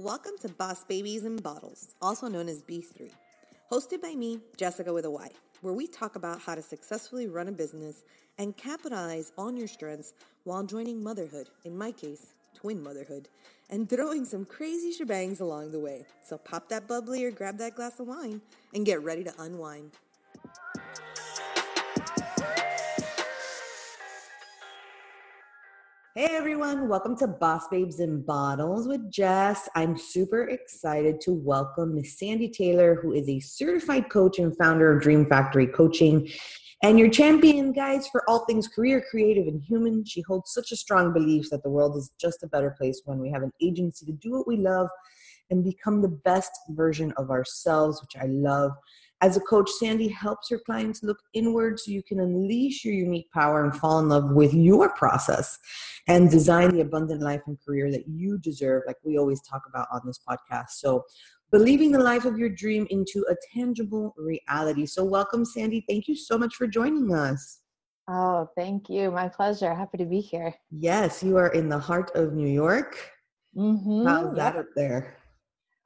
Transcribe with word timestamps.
Welcome 0.00 0.38
to 0.40 0.48
Boss 0.48 0.82
Babies 0.84 1.24
and 1.24 1.42
Bottles, 1.42 1.94
also 2.00 2.26
known 2.26 2.48
as 2.48 2.62
B3. 2.62 3.10
Hosted 3.70 4.00
by 4.00 4.14
me, 4.14 4.40
Jessica 4.56 4.94
with 4.94 5.04
a 5.04 5.10
Y, 5.10 5.28
where 5.60 5.74
we 5.74 5.86
talk 5.86 6.16
about 6.16 6.40
how 6.40 6.54
to 6.54 6.62
successfully 6.62 7.26
run 7.26 7.48
a 7.48 7.52
business 7.52 8.02
and 8.38 8.56
capitalize 8.56 9.30
on 9.36 9.58
your 9.58 9.68
strengths 9.68 10.14
while 10.44 10.64
joining 10.64 11.04
motherhood, 11.04 11.50
in 11.66 11.76
my 11.76 11.92
case, 11.92 12.32
twin 12.54 12.82
motherhood, 12.82 13.28
and 13.68 13.90
throwing 13.90 14.24
some 14.24 14.46
crazy 14.46 14.90
shebangs 14.90 15.42
along 15.42 15.70
the 15.70 15.78
way. 15.78 16.06
So 16.24 16.38
pop 16.38 16.70
that 16.70 16.88
bubbly 16.88 17.22
or 17.22 17.30
grab 17.30 17.58
that 17.58 17.76
glass 17.76 18.00
of 18.00 18.06
wine 18.06 18.40
and 18.72 18.86
get 18.86 19.02
ready 19.02 19.22
to 19.24 19.34
unwind. 19.38 19.90
Hey 26.20 26.36
everyone, 26.36 26.86
welcome 26.86 27.16
to 27.16 27.26
Boss 27.26 27.66
Babes 27.68 27.98
and 27.98 28.26
Bottles 28.26 28.86
with 28.86 29.10
Jess. 29.10 29.70
I'm 29.74 29.96
super 29.96 30.42
excited 30.48 31.18
to 31.22 31.32
welcome 31.32 31.94
Miss 31.94 32.18
Sandy 32.18 32.50
Taylor, 32.50 32.94
who 32.94 33.14
is 33.14 33.26
a 33.26 33.40
certified 33.40 34.10
coach 34.10 34.38
and 34.38 34.54
founder 34.58 34.94
of 34.94 35.00
Dream 35.02 35.24
Factory 35.24 35.66
Coaching 35.66 36.28
and 36.82 36.98
your 36.98 37.08
champion, 37.08 37.72
guys, 37.72 38.06
for 38.06 38.22
all 38.28 38.44
things 38.44 38.68
career, 38.68 39.02
creative, 39.10 39.46
and 39.46 39.62
human. 39.62 40.04
She 40.04 40.20
holds 40.20 40.52
such 40.52 40.72
a 40.72 40.76
strong 40.76 41.14
belief 41.14 41.48
that 41.48 41.62
the 41.62 41.70
world 41.70 41.96
is 41.96 42.10
just 42.20 42.42
a 42.42 42.48
better 42.48 42.76
place 42.78 43.00
when 43.06 43.18
we 43.18 43.30
have 43.30 43.42
an 43.42 43.54
agency 43.62 44.04
to 44.04 44.12
do 44.12 44.32
what 44.32 44.46
we 44.46 44.58
love 44.58 44.90
and 45.48 45.64
become 45.64 46.02
the 46.02 46.08
best 46.08 46.52
version 46.68 47.14
of 47.16 47.30
ourselves, 47.30 48.02
which 48.02 48.22
I 48.22 48.26
love. 48.26 48.72
As 49.22 49.36
a 49.36 49.40
coach, 49.40 49.70
Sandy 49.70 50.08
helps 50.08 50.48
her 50.48 50.58
clients 50.58 51.02
look 51.02 51.18
inward 51.34 51.78
so 51.78 51.90
you 51.90 52.02
can 52.02 52.20
unleash 52.20 52.84
your 52.84 52.94
unique 52.94 53.30
power 53.32 53.62
and 53.62 53.76
fall 53.76 53.98
in 53.98 54.08
love 54.08 54.30
with 54.30 54.54
your 54.54 54.88
process 54.88 55.58
and 56.08 56.30
design 56.30 56.70
the 56.70 56.80
abundant 56.80 57.20
life 57.20 57.42
and 57.46 57.58
career 57.62 57.90
that 57.90 58.08
you 58.08 58.38
deserve, 58.38 58.84
like 58.86 58.96
we 59.04 59.18
always 59.18 59.42
talk 59.42 59.62
about 59.68 59.88
on 59.92 60.00
this 60.06 60.20
podcast. 60.26 60.70
So, 60.70 61.04
believing 61.50 61.92
the 61.92 61.98
life 61.98 62.24
of 62.24 62.38
your 62.38 62.48
dream 62.48 62.86
into 62.88 63.26
a 63.28 63.36
tangible 63.54 64.14
reality. 64.16 64.86
So, 64.86 65.04
welcome, 65.04 65.44
Sandy. 65.44 65.84
Thank 65.86 66.08
you 66.08 66.16
so 66.16 66.38
much 66.38 66.54
for 66.54 66.66
joining 66.66 67.12
us. 67.12 67.60
Oh, 68.08 68.48
thank 68.56 68.88
you. 68.88 69.10
My 69.10 69.28
pleasure. 69.28 69.74
Happy 69.74 69.98
to 69.98 70.06
be 70.06 70.20
here. 70.20 70.54
Yes, 70.70 71.22
you 71.22 71.36
are 71.36 71.48
in 71.48 71.68
the 71.68 71.78
heart 71.78 72.10
of 72.14 72.32
New 72.32 72.48
York. 72.48 72.96
Mm-hmm. 73.54 74.06
How's 74.06 74.34
that 74.36 74.56
up 74.56 74.66
there? 74.74 75.19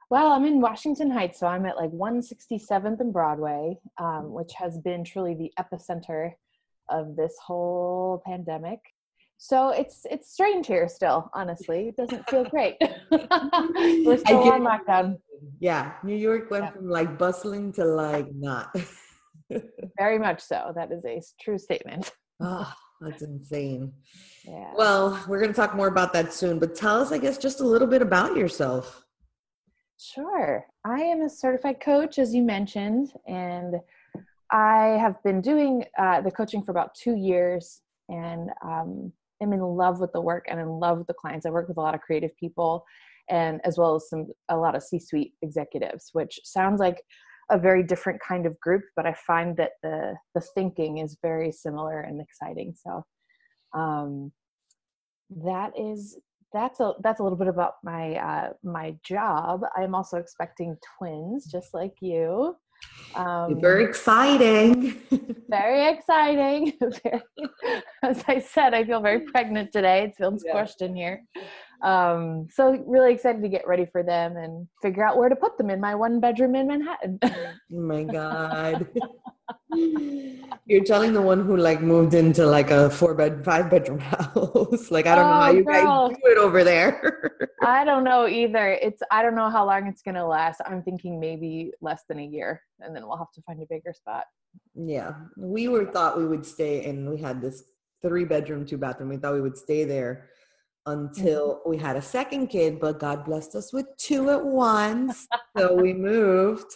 Well, 0.09 0.31
I'm 0.31 0.45
in 0.45 0.61
Washington 0.61 1.09
Heights, 1.09 1.39
so 1.39 1.47
I'm 1.47 1.65
at 1.65 1.77
like 1.77 1.91
167th 1.91 2.99
and 2.99 3.11
Broadway, 3.11 3.77
um, 3.97 4.31
which 4.31 4.53
has 4.53 4.77
been 4.77 5.03
truly 5.03 5.33
the 5.33 5.51
epicenter 5.59 6.33
of 6.89 7.15
this 7.15 7.35
whole 7.43 8.21
pandemic. 8.25 8.79
So 9.37 9.69
it's 9.69 10.05
it's 10.09 10.31
strange 10.31 10.67
here 10.67 10.87
still. 10.87 11.29
Honestly, 11.33 11.89
it 11.89 11.97
doesn't 11.97 12.29
feel 12.29 12.43
great. 12.49 12.77
We're 13.11 14.17
still 14.17 14.51
on 14.51 14.61
lockdown. 14.61 15.17
Yeah, 15.59 15.93
New 16.03 16.15
York 16.15 16.49
went 16.51 16.65
yeah. 16.65 16.71
from 16.71 16.89
like 16.89 17.17
bustling 17.17 17.73
to 17.73 17.85
like 17.85 18.27
not. 18.33 18.75
Very 19.97 20.19
much 20.19 20.41
so. 20.41 20.71
That 20.75 20.91
is 20.91 21.03
a 21.05 21.21
true 21.41 21.57
statement. 21.57 22.11
oh, 22.41 22.71
that's 23.01 23.23
insane. 23.23 23.91
Yeah. 24.47 24.71
Well, 24.75 25.23
we're 25.27 25.39
going 25.39 25.51
to 25.51 25.55
talk 25.55 25.75
more 25.75 25.87
about 25.87 26.13
that 26.13 26.33
soon, 26.33 26.57
but 26.59 26.75
tell 26.75 27.01
us, 27.01 27.11
I 27.11 27.17
guess, 27.17 27.37
just 27.37 27.59
a 27.59 27.65
little 27.65 27.87
bit 27.87 28.01
about 28.01 28.35
yourself. 28.35 29.04
Sure. 29.97 30.65
I 30.83 31.01
am 31.01 31.21
a 31.21 31.29
certified 31.29 31.79
coach, 31.79 32.19
as 32.19 32.33
you 32.33 32.43
mentioned, 32.43 33.13
and 33.27 33.75
I 34.51 34.97
have 34.99 35.21
been 35.23 35.41
doing 35.41 35.85
uh, 35.97 36.21
the 36.21 36.31
coaching 36.31 36.63
for 36.63 36.71
about 36.71 36.95
two 36.95 37.15
years 37.15 37.81
and 38.09 38.49
um, 38.63 39.11
am 39.41 39.53
in 39.53 39.61
love 39.61 39.99
with 39.99 40.11
the 40.13 40.21
work 40.21 40.45
and 40.49 40.59
in 40.59 40.67
love 40.67 40.97
with 40.97 41.07
the 41.07 41.13
clients. 41.13 41.45
I 41.45 41.49
work 41.49 41.67
with 41.67 41.77
a 41.77 41.81
lot 41.81 41.95
of 41.95 42.01
creative 42.01 42.35
people 42.37 42.85
and 43.29 43.59
as 43.63 43.77
well 43.77 43.95
as 43.95 44.09
some 44.09 44.27
a 44.49 44.57
lot 44.57 44.75
of 44.75 44.83
C-suite 44.83 45.33
executives, 45.41 46.09
which 46.13 46.39
sounds 46.43 46.79
like 46.79 47.01
a 47.49 47.57
very 47.57 47.83
different 47.83 48.19
kind 48.21 48.45
of 48.45 48.59
group, 48.59 48.83
but 48.95 49.05
I 49.05 49.13
find 49.13 49.55
that 49.57 49.71
the 49.81 50.15
the 50.33 50.41
thinking 50.41 50.99
is 50.99 51.17
very 51.21 51.51
similar 51.51 52.01
and 52.01 52.21
exciting. 52.21 52.73
So 52.75 53.03
um, 53.73 54.31
that 55.29 55.71
is 55.77 56.17
that's 56.55 56.79
a 56.79 56.93
that's 57.03 57.19
a 57.19 57.23
little 57.23 57.37
bit 57.37 57.47
about 57.47 57.73
my 57.83 58.15
uh, 58.15 58.49
my 58.63 58.95
job. 59.03 59.61
I'm 59.75 59.93
also 59.93 60.17
expecting 60.17 60.77
twins, 60.97 61.45
just 61.45 61.73
like 61.73 61.95
you. 62.01 62.55
Um, 63.15 63.59
very 63.61 63.83
exciting. 63.83 65.01
very 65.49 65.89
exciting. 65.93 66.73
very, 66.79 67.21
as 68.03 68.23
I 68.27 68.39
said, 68.39 68.73
I 68.73 68.85
feel 68.85 69.01
very 69.01 69.19
pregnant 69.19 69.71
today. 69.71 70.05
It's 70.05 70.17
feels 70.17 70.43
yeah. 70.45 70.65
in 70.79 70.95
here. 70.95 71.23
Um, 71.83 72.47
so 72.51 72.81
really 72.87 73.13
excited 73.13 73.41
to 73.41 73.49
get 73.49 73.67
ready 73.67 73.85
for 73.91 74.01
them 74.01 74.37
and 74.37 74.67
figure 74.81 75.05
out 75.05 75.17
where 75.17 75.29
to 75.29 75.35
put 75.35 75.57
them 75.57 75.69
in 75.69 75.81
my 75.81 75.93
one 75.93 76.19
bedroom 76.19 76.55
in 76.55 76.67
Manhattan. 76.67 77.19
oh 77.23 77.31
my 77.69 78.03
God. 78.03 78.87
You're 80.67 80.83
telling 80.83 81.13
the 81.13 81.21
one 81.21 81.45
who 81.45 81.57
like 81.57 81.81
moved 81.81 82.15
into 82.15 82.45
like 82.45 82.71
a 82.71 82.89
four 82.89 83.13
bed, 83.13 83.45
five 83.45 83.69
bedroom 83.69 83.99
house. 84.13 84.89
like 84.89 85.05
I 85.05 85.15
don't 85.15 85.25
oh, 85.25 85.29
know 85.29 85.41
how 85.41 85.51
you 85.51 85.63
girl. 85.63 86.09
guys 86.09 86.17
do 86.23 86.31
it 86.31 86.37
over 86.39 86.63
there. 86.63 87.49
I 87.63 87.85
don't 87.85 88.03
know 88.03 88.27
either. 88.27 88.71
It's 88.71 89.01
I 89.11 89.21
don't 89.21 89.35
know 89.35 89.49
how 89.49 89.65
long 89.65 89.87
it's 89.87 90.01
gonna 90.01 90.25
last. 90.25 90.61
I'm 90.65 90.81
thinking 90.81 91.19
maybe 91.19 91.71
less 91.81 92.03
than 92.09 92.19
a 92.19 92.25
year, 92.25 92.61
and 92.79 92.95
then 92.95 93.07
we'll 93.07 93.17
have 93.17 93.31
to 93.33 93.41
find 93.43 93.61
a 93.61 93.65
bigger 93.69 93.93
spot. 93.93 94.25
Yeah, 94.73 95.13
we 95.37 95.67
were 95.67 95.85
thought 95.85 96.17
we 96.17 96.25
would 96.25 96.45
stay, 96.45 96.85
and 96.85 97.09
we 97.09 97.21
had 97.21 97.41
this 97.41 97.63
three 98.01 98.25
bedroom, 98.25 98.65
two 98.65 98.77
bathroom. 98.77 99.09
We 99.09 99.17
thought 99.17 99.33
we 99.33 99.41
would 99.41 99.57
stay 99.57 99.83
there 99.83 100.29
until 100.85 101.55
mm-hmm. 101.55 101.69
we 101.69 101.77
had 101.77 101.95
a 101.95 102.01
second 102.01 102.47
kid, 102.47 102.79
but 102.79 102.99
God 102.99 103.25
blessed 103.25 103.55
us 103.55 103.73
with 103.73 103.85
two 103.97 104.29
at 104.29 104.43
once. 104.43 105.27
so 105.57 105.75
we 105.75 105.93
moved. 106.11 106.71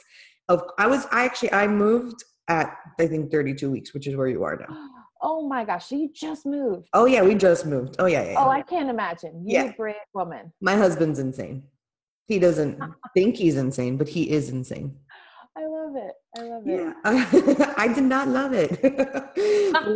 Of 0.47 0.63
I 0.77 0.87
was 0.87 1.05
I 1.11 1.25
actually 1.25 1.53
I 1.53 1.67
moved 1.67 2.23
at 2.49 2.75
I 2.99 3.07
think 3.07 3.31
32 3.31 3.71
weeks, 3.71 3.93
which 3.93 4.07
is 4.07 4.15
where 4.15 4.27
you 4.27 4.43
are 4.43 4.57
now. 4.57 4.87
Oh 5.21 5.45
my 5.45 5.65
gosh, 5.65 5.87
so 5.87 5.97
you 5.97 6.09
just 6.13 6.45
moved. 6.45 6.87
Oh 6.93 7.03
yeah, 7.03 7.21
we 7.21 7.35
just 7.35 7.65
moved. 7.65 7.97
Oh 7.99 8.05
yeah, 8.05 8.23
yeah. 8.23 8.35
Oh, 8.37 8.49
I 8.49 8.61
can't 8.61 8.89
imagine. 8.89 9.45
You 9.45 9.53
yeah. 9.53 9.71
brave 9.75 9.95
woman. 10.13 10.53
My 10.61 10.77
husband's 10.77 11.19
insane. 11.19 11.65
He 12.29 12.39
doesn't 12.39 12.79
think 13.13 13.35
he's 13.35 13.57
insane, 13.57 13.97
but 13.97 14.07
he 14.07 14.29
is 14.29 14.47
insane. 14.47 14.97
I 15.57 15.65
love 15.65 15.95
it. 15.97 16.13
I 16.37 16.41
love 16.43 16.63
it. 16.65 17.55
Yeah. 17.57 17.73
I 17.77 17.87
did 17.93 18.05
not 18.05 18.29
love 18.29 18.53
it. 18.53 18.79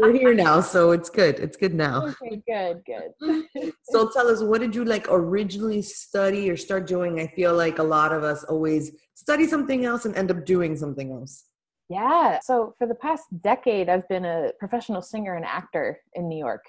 We're 0.02 0.12
here 0.12 0.34
now, 0.34 0.60
so 0.60 0.92
it's 0.92 1.10
good. 1.10 1.40
It's 1.40 1.56
good 1.56 1.74
now. 1.74 2.08
Okay, 2.08 2.42
good, 2.46 2.82
good. 2.86 3.72
so 3.84 4.10
tell 4.10 4.28
us, 4.28 4.42
what 4.42 4.60
did 4.60 4.76
you 4.76 4.84
like 4.84 5.08
originally 5.10 5.82
study 5.82 6.50
or 6.50 6.58
start 6.58 6.86
doing? 6.86 7.22
I 7.22 7.28
feel 7.28 7.56
like 7.56 7.80
a 7.80 7.84
lot 7.84 8.12
of 8.12 8.24
us 8.26 8.44
always 8.44 8.92
study 9.14 9.48
something 9.48 9.86
else 9.86 10.04
and 10.04 10.14
end 10.18 10.32
up 10.32 10.46
doing 10.46 10.76
something 10.76 11.14
else. 11.14 11.46
Yeah. 11.90 12.40
So 12.42 12.74
for 12.78 12.88
the 12.88 12.96
past 12.96 13.26
decade, 13.42 13.90
I've 13.90 14.08
been 14.08 14.26
a 14.26 14.52
professional 14.60 15.02
singer 15.02 15.36
and 15.36 15.46
actor 15.46 16.00
in 16.14 16.28
New 16.28 16.38
York. 16.38 16.64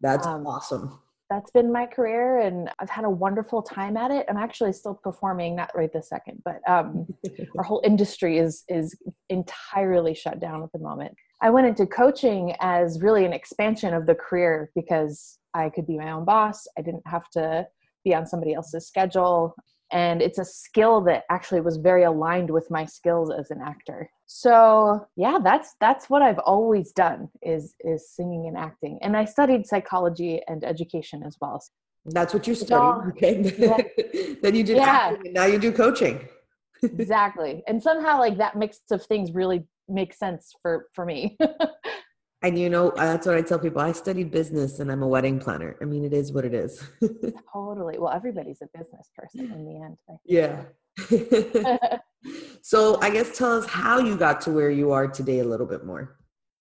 That's 0.00 0.26
um, 0.26 0.46
awesome. 0.46 1.00
That's 1.30 1.50
been 1.50 1.72
my 1.72 1.86
career, 1.86 2.40
and 2.40 2.70
I've 2.78 2.90
had 2.90 3.04
a 3.04 3.10
wonderful 3.10 3.62
time 3.62 3.96
at 3.96 4.10
it. 4.10 4.26
I'm 4.28 4.36
actually 4.36 4.72
still 4.72 4.94
performing, 4.94 5.56
not 5.56 5.70
right 5.74 5.92
this 5.92 6.08
second, 6.08 6.42
but 6.44 6.60
um, 6.68 7.06
our 7.58 7.64
whole 7.64 7.82
industry 7.84 8.38
is 8.38 8.62
is 8.68 8.96
entirely 9.30 10.14
shut 10.14 10.38
down 10.38 10.62
at 10.62 10.70
the 10.72 10.78
moment. 10.78 11.14
I 11.40 11.50
went 11.50 11.66
into 11.66 11.86
coaching 11.86 12.54
as 12.60 13.00
really 13.00 13.24
an 13.24 13.32
expansion 13.32 13.94
of 13.94 14.06
the 14.06 14.14
career 14.14 14.70
because 14.74 15.38
I 15.54 15.70
could 15.70 15.86
be 15.86 15.96
my 15.96 16.12
own 16.12 16.24
boss. 16.24 16.66
I 16.78 16.82
didn't 16.82 17.06
have 17.06 17.28
to 17.30 17.66
be 18.04 18.14
on 18.14 18.26
somebody 18.26 18.54
else's 18.54 18.86
schedule 18.86 19.54
and 19.92 20.22
it's 20.22 20.38
a 20.38 20.44
skill 20.44 21.00
that 21.02 21.24
actually 21.30 21.60
was 21.60 21.76
very 21.76 22.04
aligned 22.04 22.50
with 22.50 22.70
my 22.70 22.84
skills 22.84 23.30
as 23.30 23.50
an 23.50 23.60
actor. 23.62 24.10
So 24.26 25.06
yeah 25.16 25.38
that's 25.42 25.74
that's 25.80 26.08
what 26.08 26.22
i've 26.22 26.38
always 26.38 26.92
done 26.92 27.28
is 27.42 27.74
is 27.80 28.10
singing 28.10 28.46
and 28.46 28.56
acting. 28.56 28.98
And 29.02 29.16
i 29.16 29.24
studied 29.24 29.66
psychology 29.66 30.40
and 30.48 30.64
education 30.64 31.22
as 31.22 31.36
well. 31.40 31.62
That's 32.06 32.34
what 32.34 32.46
you 32.46 32.54
studied 32.54 32.74
all, 32.74 33.04
okay. 33.08 33.54
yeah. 33.58 34.34
then 34.42 34.54
you 34.54 34.62
did 34.62 34.76
yeah. 34.76 34.84
acting 34.84 35.26
and 35.26 35.34
now 35.34 35.46
you 35.46 35.58
do 35.58 35.72
coaching. 35.72 36.28
Exactly. 36.82 37.62
And 37.66 37.82
somehow 37.82 38.18
like 38.18 38.36
that 38.36 38.56
mix 38.56 38.80
of 38.90 39.02
things 39.06 39.32
really 39.32 39.64
makes 39.88 40.18
sense 40.18 40.52
for 40.60 40.88
for 40.92 41.06
me 41.06 41.38
And 42.44 42.58
you 42.58 42.68
know, 42.68 42.92
that's 42.94 43.26
what 43.26 43.36
I 43.36 43.40
tell 43.40 43.58
people. 43.58 43.80
I 43.80 43.92
studied 43.92 44.30
business 44.30 44.78
and 44.78 44.92
I'm 44.92 45.02
a 45.02 45.08
wedding 45.08 45.40
planner. 45.40 45.76
I 45.80 45.86
mean, 45.86 46.04
it 46.04 46.12
is 46.12 46.30
what 46.30 46.44
it 46.44 46.52
is. 46.52 46.86
totally. 47.52 47.98
Well, 47.98 48.12
everybody's 48.12 48.60
a 48.60 48.68
business 48.78 49.08
person 49.16 49.50
in 49.50 49.64
the 49.64 49.80
end. 49.82 49.96
Yeah. 50.26 51.98
so 52.62 53.00
I 53.00 53.08
guess 53.08 53.38
tell 53.38 53.56
us 53.56 53.64
how 53.64 53.98
you 53.98 54.18
got 54.18 54.42
to 54.42 54.50
where 54.50 54.70
you 54.70 54.92
are 54.92 55.08
today 55.08 55.38
a 55.38 55.44
little 55.44 55.64
bit 55.64 55.86
more. 55.86 56.18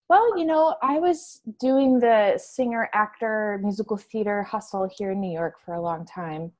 Well, 0.07 0.37
you 0.37 0.45
know, 0.45 0.77
I 0.81 0.99
was 0.99 1.41
doing 1.59 1.99
the 1.99 2.37
singer, 2.37 2.89
actor, 2.93 3.59
musical 3.61 3.97
theater 3.97 4.41
hustle 4.41 4.89
here 4.97 5.11
in 5.11 5.19
New 5.19 5.33
York 5.33 5.55
for 5.65 5.73
a 5.73 5.81
long 5.81 6.05
time 6.05 6.53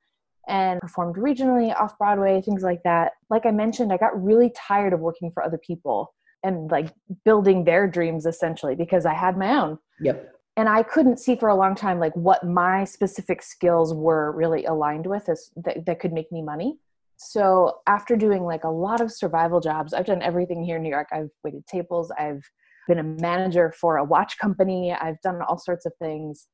and 0.50 0.82
performed 0.82 1.16
regionally, 1.16 1.74
off 1.80 1.98
Broadway, 1.98 2.42
things 2.42 2.62
like 2.62 2.84
that. 2.84 3.14
Like 3.30 3.46
I 3.46 3.52
mentioned, 3.52 3.94
I 3.94 3.98
got 3.98 4.22
really 4.22 4.52
tired 4.54 4.92
of 4.92 5.00
working 5.00 5.32
for 5.32 5.44
other 5.44 5.58
people 5.58 6.14
and 6.44 6.70
like 6.72 6.94
building 7.24 7.64
their 7.64 7.88
dreams 7.88 8.26
essentially 8.26 8.76
because 8.76 9.06
I 9.06 9.14
had 9.14 9.38
my 9.38 9.58
own. 9.58 9.80
Yep. 10.02 10.30
And 10.56 10.70
I 10.70 10.84
couldn't 10.84 11.18
see 11.18 11.36
for 11.36 11.50
a 11.50 11.56
long 11.56 11.74
time 11.74 12.00
like 12.00 12.16
what 12.16 12.44
my 12.46 12.84
specific 12.84 13.42
skills 13.42 13.94
were 13.94 14.32
really 14.34 14.66
aligned 14.66 15.08
with 15.08 15.28
as 15.30 15.50
that, 15.58 15.86
that 15.86 16.00
could 16.00 16.14
make 16.14 16.32
me 16.32 16.42
money. 16.42 16.78
so 17.18 17.80
after 17.88 18.16
doing 18.16 18.44
like 18.44 18.64
a 18.64 18.70
lot 18.70 19.02
of 19.02 19.12
survival 19.12 19.60
jobs, 19.60 19.94
I've 19.94 20.06
done 20.06 20.22
everything 20.22 20.64
here 20.64 20.78
in 20.78 20.84
New 20.84 20.90
York. 20.90 21.08
I've 21.12 21.30
waited 21.44 21.66
tables, 21.66 22.12
I've 22.18 22.44
been 22.88 23.00
a 23.00 23.04
manager 23.04 23.74
for 23.80 23.98
a 23.98 24.04
watch 24.04 24.38
company, 24.38 24.94
I've 24.94 25.22
done 25.22 25.42
all 25.42 25.58
sorts 25.58 25.86
of 25.86 25.94
things 26.00 26.48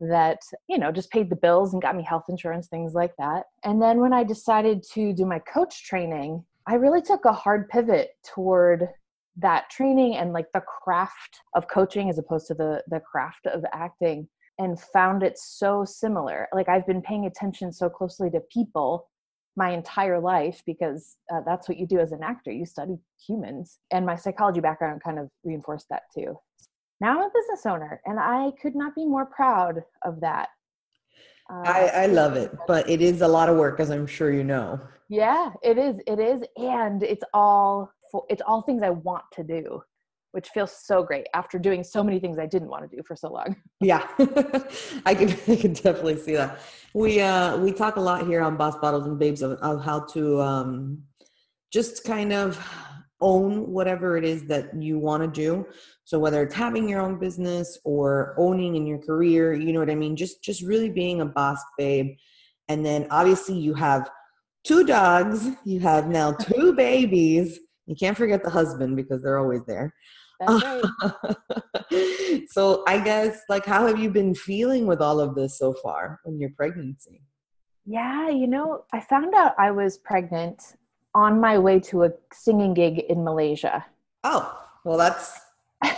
that, 0.00 0.40
you 0.68 0.78
know, 0.78 0.90
just 0.90 1.10
paid 1.10 1.30
the 1.30 1.36
bills 1.36 1.72
and 1.72 1.82
got 1.82 1.96
me 1.96 2.02
health 2.02 2.24
insurance, 2.28 2.68
things 2.68 2.94
like 2.94 3.14
that. 3.18 3.44
And 3.62 3.80
then 3.80 4.00
when 4.00 4.12
I 4.12 4.24
decided 4.24 4.82
to 4.94 5.12
do 5.12 5.24
my 5.24 5.38
coach 5.38 5.84
training, 5.84 6.44
I 6.66 6.74
really 6.74 7.02
took 7.02 7.24
a 7.24 7.32
hard 7.32 7.68
pivot 7.68 8.10
toward 8.24 8.88
that 9.36 9.68
training 9.70 10.16
and 10.16 10.32
like 10.32 10.46
the 10.52 10.60
craft 10.60 11.40
of 11.54 11.68
coaching 11.68 12.08
as 12.08 12.18
opposed 12.18 12.46
to 12.46 12.54
the 12.54 12.82
the 12.88 13.00
craft 13.00 13.46
of 13.46 13.64
acting 13.72 14.28
and 14.58 14.80
found 14.80 15.22
it 15.22 15.36
so 15.38 15.84
similar. 15.84 16.48
Like 16.52 16.68
i've 16.68 16.86
been 16.86 17.02
paying 17.02 17.26
attention 17.26 17.72
so 17.72 17.88
closely 17.88 18.30
to 18.30 18.40
people 18.52 19.08
my 19.56 19.70
entire 19.70 20.20
life 20.20 20.62
because 20.66 21.16
uh, 21.32 21.40
that's 21.46 21.68
what 21.68 21.78
you 21.78 21.86
do 21.86 22.00
as 22.00 22.12
an 22.12 22.22
actor. 22.22 22.50
You 22.50 22.66
study 22.66 22.96
humans. 23.24 23.78
And 23.92 24.04
my 24.04 24.16
psychology 24.16 24.60
background 24.60 25.00
kind 25.04 25.18
of 25.18 25.28
reinforced 25.44 25.86
that 25.90 26.02
too. 26.14 26.38
Now 27.00 27.18
i'm 27.18 27.24
a 27.24 27.30
business 27.34 27.66
owner 27.66 28.00
and 28.06 28.18
i 28.20 28.52
could 28.62 28.74
not 28.74 28.94
be 28.94 29.04
more 29.04 29.26
proud 29.26 29.82
of 30.04 30.20
that. 30.20 30.48
Uh, 31.50 31.62
I, 31.66 31.86
I 31.86 32.06
love 32.06 32.36
it 32.36 32.52
but 32.66 32.88
it 32.88 33.02
is 33.02 33.20
a 33.20 33.28
lot 33.28 33.48
of 33.48 33.56
work 33.56 33.80
as 33.80 33.90
i'm 33.90 34.06
sure 34.06 34.32
you 34.32 34.44
know. 34.44 34.80
Yeah 35.08 35.50
it 35.62 35.76
is 35.76 35.96
it 36.06 36.20
is. 36.20 36.42
And 36.56 37.02
it's 37.02 37.24
all 37.34 37.90
it's 38.28 38.42
all 38.46 38.62
things 38.62 38.82
i 38.82 38.90
want 38.90 39.24
to 39.32 39.42
do 39.42 39.82
which 40.34 40.48
feels 40.48 40.72
so 40.84 41.00
great 41.04 41.28
after 41.32 41.60
doing 41.60 41.84
so 41.84 42.02
many 42.02 42.18
things 42.18 42.40
I 42.40 42.46
didn't 42.46 42.68
want 42.68 42.90
to 42.90 42.96
do 42.96 43.04
for 43.04 43.14
so 43.14 43.32
long. 43.32 43.54
Yeah, 43.80 44.04
I 45.06 45.14
can 45.14 45.30
I 45.48 45.56
can 45.56 45.74
definitely 45.74 46.18
see 46.18 46.34
that. 46.34 46.58
We 46.92 47.20
uh 47.20 47.56
we 47.58 47.70
talk 47.72 47.96
a 47.96 48.00
lot 48.00 48.26
here 48.26 48.42
on 48.42 48.56
Boss 48.56 48.76
Bottles 48.78 49.06
and 49.06 49.16
Babes 49.16 49.42
of, 49.42 49.52
of 49.52 49.84
how 49.84 50.00
to 50.14 50.42
um 50.42 51.04
just 51.72 52.02
kind 52.02 52.32
of 52.32 52.58
own 53.20 53.70
whatever 53.70 54.16
it 54.16 54.24
is 54.24 54.44
that 54.46 54.74
you 54.82 54.98
want 54.98 55.22
to 55.22 55.28
do. 55.28 55.66
So 56.02 56.18
whether 56.18 56.42
it's 56.42 56.54
having 56.54 56.88
your 56.88 57.00
own 57.00 57.16
business 57.20 57.78
or 57.84 58.34
owning 58.36 58.74
in 58.74 58.86
your 58.86 58.98
career, 58.98 59.54
you 59.54 59.72
know 59.72 59.78
what 59.78 59.90
I 59.90 59.94
mean. 59.94 60.16
Just 60.16 60.42
just 60.42 60.62
really 60.62 60.90
being 60.90 61.20
a 61.20 61.26
boss 61.26 61.60
babe, 61.78 62.16
and 62.68 62.84
then 62.84 63.06
obviously 63.10 63.56
you 63.56 63.74
have 63.74 64.10
two 64.64 64.84
dogs. 64.84 65.48
You 65.64 65.78
have 65.78 66.08
now 66.08 66.32
two 66.32 66.72
babies. 66.72 67.60
You 67.86 67.94
can't 67.94 68.16
forget 68.16 68.42
the 68.42 68.50
husband 68.50 68.96
because 68.96 69.22
they're 69.22 69.38
always 69.38 69.64
there. 69.64 69.94
Right. 70.40 70.82
so 72.48 72.82
I 72.86 72.98
guess 73.02 73.42
like 73.48 73.64
how 73.64 73.86
have 73.86 73.98
you 73.98 74.10
been 74.10 74.34
feeling 74.34 74.86
with 74.86 75.00
all 75.00 75.20
of 75.20 75.34
this 75.34 75.58
so 75.58 75.74
far 75.74 76.20
in 76.26 76.40
your 76.40 76.50
pregnancy? 76.50 77.22
Yeah, 77.86 78.30
you 78.30 78.46
know, 78.46 78.84
I 78.92 79.00
found 79.00 79.34
out 79.34 79.54
I 79.58 79.70
was 79.70 79.98
pregnant 79.98 80.76
on 81.14 81.40
my 81.40 81.58
way 81.58 81.78
to 81.78 82.04
a 82.04 82.10
singing 82.32 82.74
gig 82.74 83.00
in 83.08 83.22
Malaysia. 83.22 83.84
Oh, 84.24 84.60
well 84.84 84.98
that's 84.98 85.38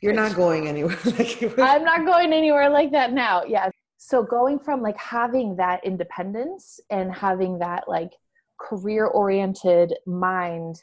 you're 0.00 0.12
not 0.12 0.34
going 0.34 0.68
anywhere 0.68 0.98
I'm 1.58 1.84
not 1.84 2.04
going 2.04 2.32
anywhere 2.32 2.68
like 2.68 2.90
that 2.92 3.12
now. 3.12 3.44
Yeah. 3.44 3.70
So 3.96 4.22
going 4.22 4.58
from 4.58 4.82
like 4.82 4.96
having 4.98 5.56
that 5.56 5.84
independence 5.84 6.78
and 6.90 7.12
having 7.12 7.58
that 7.60 7.88
like 7.88 8.12
career 8.60 9.06
oriented 9.06 9.94
mind 10.06 10.82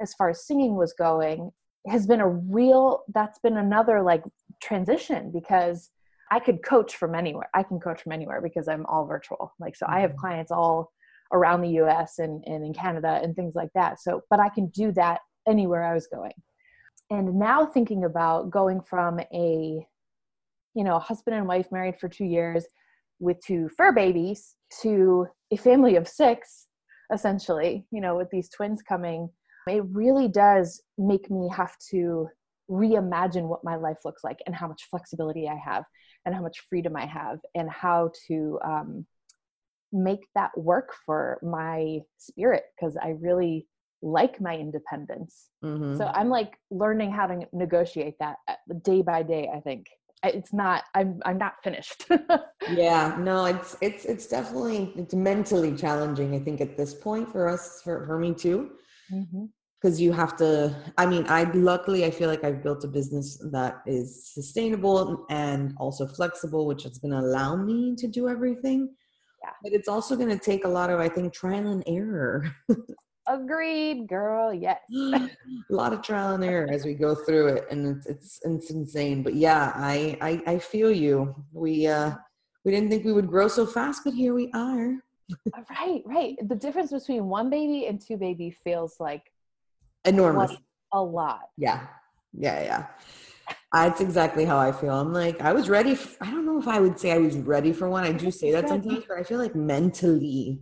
as 0.00 0.14
far 0.14 0.30
as 0.30 0.46
singing 0.46 0.76
was 0.76 0.92
going 0.92 1.50
has 1.86 2.06
been 2.06 2.20
a 2.20 2.28
real 2.28 3.02
that's 3.14 3.38
been 3.38 3.56
another 3.56 4.02
like 4.02 4.22
transition 4.62 5.30
because 5.32 5.90
I 6.30 6.40
could 6.40 6.62
coach 6.62 6.96
from 6.96 7.14
anywhere. 7.14 7.48
I 7.54 7.62
can 7.62 7.80
coach 7.80 8.02
from 8.02 8.12
anywhere 8.12 8.42
because 8.42 8.68
I'm 8.68 8.84
all 8.86 9.06
virtual. 9.06 9.54
Like 9.58 9.76
so 9.76 9.86
I 9.88 10.00
have 10.00 10.10
mm-hmm. 10.10 10.20
clients 10.20 10.52
all 10.52 10.92
around 11.32 11.62
the 11.62 11.80
US 11.82 12.18
and, 12.18 12.42
and 12.46 12.64
in 12.64 12.74
Canada 12.74 13.20
and 13.22 13.34
things 13.34 13.54
like 13.54 13.70
that. 13.74 14.00
So 14.00 14.22
but 14.30 14.40
I 14.40 14.48
can 14.48 14.66
do 14.68 14.92
that 14.92 15.20
anywhere 15.46 15.84
I 15.84 15.94
was 15.94 16.06
going. 16.06 16.32
And 17.10 17.38
now 17.38 17.64
thinking 17.64 18.04
about 18.04 18.50
going 18.50 18.82
from 18.82 19.20
a 19.32 19.86
you 20.74 20.84
know, 20.84 20.98
husband 20.98 21.36
and 21.36 21.48
wife 21.48 21.72
married 21.72 21.98
for 21.98 22.08
2 22.08 22.24
years 22.24 22.64
with 23.18 23.40
two 23.44 23.68
fur 23.76 23.92
babies 23.92 24.54
to 24.82 25.26
a 25.50 25.56
family 25.56 25.96
of 25.96 26.06
6 26.06 26.66
essentially, 27.12 27.86
you 27.90 28.00
know, 28.00 28.16
with 28.16 28.28
these 28.30 28.50
twins 28.50 28.82
coming 28.82 29.30
it 29.68 29.84
really 29.90 30.28
does 30.28 30.82
make 30.96 31.30
me 31.30 31.48
have 31.54 31.76
to 31.90 32.28
reimagine 32.70 33.48
what 33.48 33.64
my 33.64 33.76
life 33.76 33.98
looks 34.04 34.22
like 34.22 34.38
and 34.46 34.54
how 34.54 34.68
much 34.68 34.86
flexibility 34.90 35.48
I 35.48 35.56
have 35.56 35.84
and 36.26 36.34
how 36.34 36.42
much 36.42 36.60
freedom 36.68 36.96
I 36.96 37.06
have 37.06 37.38
and 37.54 37.70
how 37.70 38.10
to 38.28 38.58
um, 38.64 39.06
make 39.92 40.26
that 40.34 40.50
work 40.56 40.94
for 41.06 41.38
my 41.42 42.00
spirit 42.18 42.64
because 42.76 42.96
I 42.96 43.14
really 43.20 43.66
like 44.02 44.40
my 44.40 44.56
independence. 44.56 45.48
Mm-hmm. 45.64 45.96
So 45.96 46.06
I'm 46.06 46.28
like 46.28 46.54
learning 46.70 47.12
how 47.12 47.26
to 47.26 47.46
negotiate 47.52 48.14
that 48.20 48.36
uh, 48.48 48.54
day 48.84 49.02
by 49.02 49.22
day, 49.22 49.50
I 49.54 49.60
think. 49.60 49.86
It's 50.24 50.52
not 50.52 50.82
I'm 50.96 51.20
I'm 51.24 51.38
not 51.38 51.54
finished. 51.62 52.06
yeah, 52.72 53.16
no, 53.20 53.44
it's 53.44 53.76
it's 53.80 54.04
it's 54.04 54.26
definitely 54.26 54.92
it's 54.96 55.14
mentally 55.14 55.76
challenging 55.76 56.34
I 56.34 56.40
think 56.40 56.60
at 56.60 56.76
this 56.76 56.92
point 56.92 57.30
for 57.30 57.48
us 57.48 57.80
for 57.84 58.04
for 58.04 58.18
me 58.18 58.34
too. 58.34 58.72
Mm-hmm 59.12 59.44
because 59.80 60.00
you 60.00 60.12
have 60.12 60.36
to 60.36 60.74
i 60.96 61.06
mean 61.06 61.24
i 61.28 61.44
luckily 61.52 62.04
i 62.04 62.10
feel 62.10 62.28
like 62.28 62.44
i've 62.44 62.62
built 62.62 62.84
a 62.84 62.88
business 62.88 63.38
that 63.52 63.80
is 63.86 64.28
sustainable 64.32 65.24
and 65.30 65.74
also 65.78 66.06
flexible 66.06 66.66
which 66.66 66.84
is 66.84 66.98
going 66.98 67.12
to 67.12 67.18
allow 67.18 67.56
me 67.56 67.94
to 67.96 68.06
do 68.06 68.28
everything. 68.28 68.90
Yeah. 69.44 69.50
but 69.62 69.72
it's 69.72 69.88
also 69.88 70.16
going 70.16 70.30
to 70.30 70.38
take 70.38 70.64
a 70.64 70.68
lot 70.68 70.90
of 70.90 70.98
i 71.00 71.08
think 71.08 71.32
trial 71.32 71.68
and 71.68 71.84
error. 71.86 72.50
Agreed 73.28 74.08
girl 74.08 74.54
yes. 74.54 74.80
A 74.94 75.28
lot 75.68 75.92
of 75.92 76.00
trial 76.00 76.34
and 76.34 76.42
error 76.42 76.66
as 76.70 76.86
we 76.86 76.94
go 76.94 77.14
through 77.14 77.48
it 77.48 77.66
and 77.70 77.86
it's 77.86 78.06
it's, 78.06 78.40
it's 78.42 78.70
insane. 78.70 79.22
But 79.22 79.34
yeah 79.34 79.72
I, 79.76 80.16
I 80.22 80.54
i 80.54 80.58
feel 80.58 80.90
you. 80.90 81.34
We 81.52 81.86
uh 81.86 82.12
we 82.64 82.72
didn't 82.72 82.88
think 82.88 83.04
we 83.04 83.12
would 83.12 83.28
grow 83.28 83.46
so 83.48 83.66
fast 83.66 84.02
but 84.04 84.14
here 84.14 84.34
we 84.34 84.50
are. 84.54 84.94
Right 85.68 86.02
right. 86.06 86.36
The 86.48 86.54
difference 86.54 86.90
between 86.90 87.26
one 87.26 87.50
baby 87.50 87.86
and 87.86 88.00
two 88.00 88.16
baby 88.16 88.50
feels 88.50 88.96
like 88.98 89.30
enormous. 90.04 90.52
A 90.92 91.02
lot. 91.02 91.40
Yeah. 91.56 91.86
Yeah 92.32 92.62
yeah. 92.62 92.86
That's 93.72 94.00
exactly 94.00 94.44
how 94.44 94.58
i 94.58 94.72
feel. 94.72 94.90
I'm 94.90 95.12
like 95.12 95.40
i 95.40 95.52
was 95.52 95.68
ready 95.68 95.96
I 96.20 96.30
don't 96.30 96.46
know 96.46 96.58
if 96.58 96.68
i 96.68 96.80
would 96.80 96.98
say 96.98 97.12
i 97.12 97.18
was 97.18 97.36
ready 97.36 97.72
for 97.72 97.88
one. 97.88 98.04
I 98.04 98.12
do 98.12 98.30
say 98.30 98.50
that 98.52 98.68
sometimes 98.68 99.04
but 99.08 99.18
i 99.18 99.22
feel 99.22 99.38
like 99.38 99.54
mentally 99.54 100.60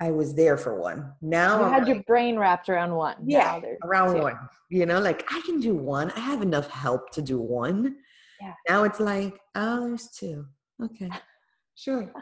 i 0.00 0.10
was 0.10 0.34
there 0.34 0.56
for 0.56 0.80
one. 0.80 1.12
Now 1.22 1.60
you 1.66 1.72
had 1.72 1.88
your 1.88 2.02
brain 2.04 2.38
wrapped 2.38 2.68
around 2.68 2.94
one. 2.94 3.16
Yeah 3.24 3.60
around 3.84 4.16
two. 4.16 4.22
one. 4.22 4.38
You 4.70 4.86
know 4.86 5.00
like 5.00 5.24
i 5.32 5.40
can 5.46 5.60
do 5.60 5.74
one. 5.74 6.10
I 6.12 6.20
have 6.20 6.42
enough 6.42 6.68
help 6.68 7.10
to 7.12 7.22
do 7.22 7.38
one. 7.38 7.96
Yeah. 8.40 8.54
Now 8.68 8.84
it's 8.84 9.00
like 9.00 9.38
oh 9.54 9.88
there's 9.88 10.08
two. 10.10 10.46
Okay. 10.82 11.10
Sure 11.74 12.12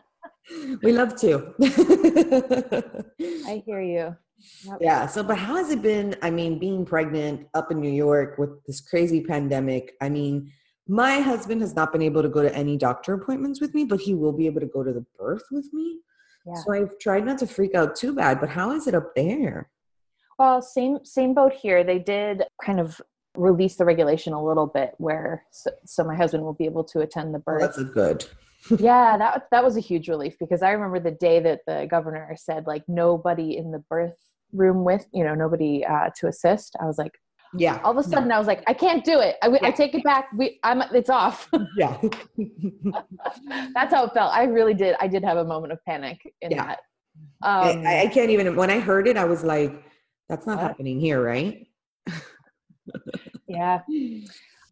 we 0.82 0.92
love 0.92 1.16
to 1.16 1.54
i 3.46 3.62
hear 3.66 3.80
you 3.80 4.16
Yep. 4.64 4.78
Yeah. 4.80 5.06
So, 5.06 5.22
but 5.22 5.38
how 5.38 5.56
has 5.56 5.70
it 5.70 5.82
been? 5.82 6.16
I 6.22 6.30
mean, 6.30 6.58
being 6.58 6.84
pregnant 6.84 7.48
up 7.54 7.70
in 7.70 7.80
New 7.80 7.90
York 7.90 8.38
with 8.38 8.64
this 8.66 8.80
crazy 8.80 9.22
pandemic. 9.22 9.94
I 10.00 10.08
mean, 10.08 10.52
my 10.86 11.20
husband 11.20 11.62
has 11.62 11.74
not 11.74 11.92
been 11.92 12.02
able 12.02 12.22
to 12.22 12.28
go 12.28 12.42
to 12.42 12.54
any 12.54 12.76
doctor 12.76 13.14
appointments 13.14 13.60
with 13.60 13.74
me, 13.74 13.84
but 13.84 14.00
he 14.00 14.14
will 14.14 14.32
be 14.32 14.46
able 14.46 14.60
to 14.60 14.66
go 14.66 14.84
to 14.84 14.92
the 14.92 15.04
birth 15.18 15.44
with 15.50 15.72
me. 15.72 15.98
Yeah. 16.46 16.54
So 16.54 16.72
I've 16.72 16.98
tried 17.00 17.24
not 17.24 17.38
to 17.38 17.46
freak 17.46 17.74
out 17.74 17.96
too 17.96 18.14
bad. 18.14 18.40
But 18.40 18.50
how 18.50 18.72
is 18.72 18.86
it 18.86 18.94
up 18.94 19.14
there? 19.16 19.70
Well, 20.38 20.60
same 20.60 20.98
same 21.04 21.34
boat 21.34 21.52
here. 21.54 21.82
They 21.82 21.98
did 21.98 22.44
kind 22.62 22.78
of 22.78 23.00
release 23.34 23.76
the 23.76 23.84
regulation 23.84 24.32
a 24.32 24.44
little 24.44 24.66
bit, 24.66 24.94
where 24.98 25.44
so, 25.50 25.70
so 25.84 26.04
my 26.04 26.14
husband 26.14 26.44
will 26.44 26.54
be 26.54 26.66
able 26.66 26.84
to 26.84 27.00
attend 27.00 27.34
the 27.34 27.38
birth. 27.38 27.62
Oh, 27.62 27.66
that's 27.66 27.78
a 27.78 27.84
good 27.84 28.26
yeah, 28.78 29.16
that 29.18 29.44
that 29.50 29.64
was 29.64 29.76
a 29.76 29.80
huge 29.80 30.08
relief 30.08 30.36
because 30.38 30.62
I 30.62 30.70
remember 30.70 31.00
the 31.00 31.16
day 31.16 31.40
that 31.40 31.60
the 31.66 31.86
governor 31.90 32.34
said 32.36 32.66
like 32.66 32.84
nobody 32.88 33.56
in 33.56 33.70
the 33.70 33.82
birth 33.90 34.18
room 34.52 34.84
with 34.84 35.06
you 35.12 35.24
know 35.24 35.34
nobody 35.34 35.84
uh, 35.84 36.10
to 36.20 36.28
assist. 36.28 36.76
I 36.80 36.86
was 36.86 36.98
like, 36.98 37.12
yeah. 37.54 37.80
All 37.84 37.96
of 37.96 38.04
a 38.04 38.08
sudden. 38.08 38.30
I 38.32 38.38
was 38.38 38.46
like, 38.46 38.62
I 38.66 38.72
can't 38.74 39.04
do 39.04 39.20
it. 39.20 39.36
I, 39.42 39.48
yeah. 39.48 39.58
I 39.62 39.70
take 39.70 39.94
it 39.94 40.04
back. 40.04 40.28
We, 40.36 40.58
I'm, 40.62 40.82
it's 40.92 41.10
off. 41.10 41.48
yeah. 41.76 41.96
That's 43.74 43.94
how 43.94 44.04
it 44.04 44.14
felt. 44.14 44.32
I 44.32 44.44
really 44.44 44.74
did. 44.74 44.96
I 45.00 45.08
did 45.08 45.24
have 45.24 45.38
a 45.38 45.44
moment 45.44 45.72
of 45.72 45.78
panic 45.84 46.20
in 46.40 46.50
yeah. 46.50 46.66
that. 46.66 46.78
Um, 47.42 47.86
I, 47.86 48.02
I, 48.02 48.06
can't 48.08 48.30
even. 48.30 48.56
When 48.56 48.70
I 48.70 48.78
heard 48.78 49.08
it, 49.08 49.16
I 49.16 49.24
was 49.24 49.42
like, 49.42 49.72
"That's 50.28 50.46
not 50.46 50.58
what? 50.58 50.66
happening 50.66 51.00
here, 51.00 51.22
right?" 51.22 51.66
yeah. 53.48 53.80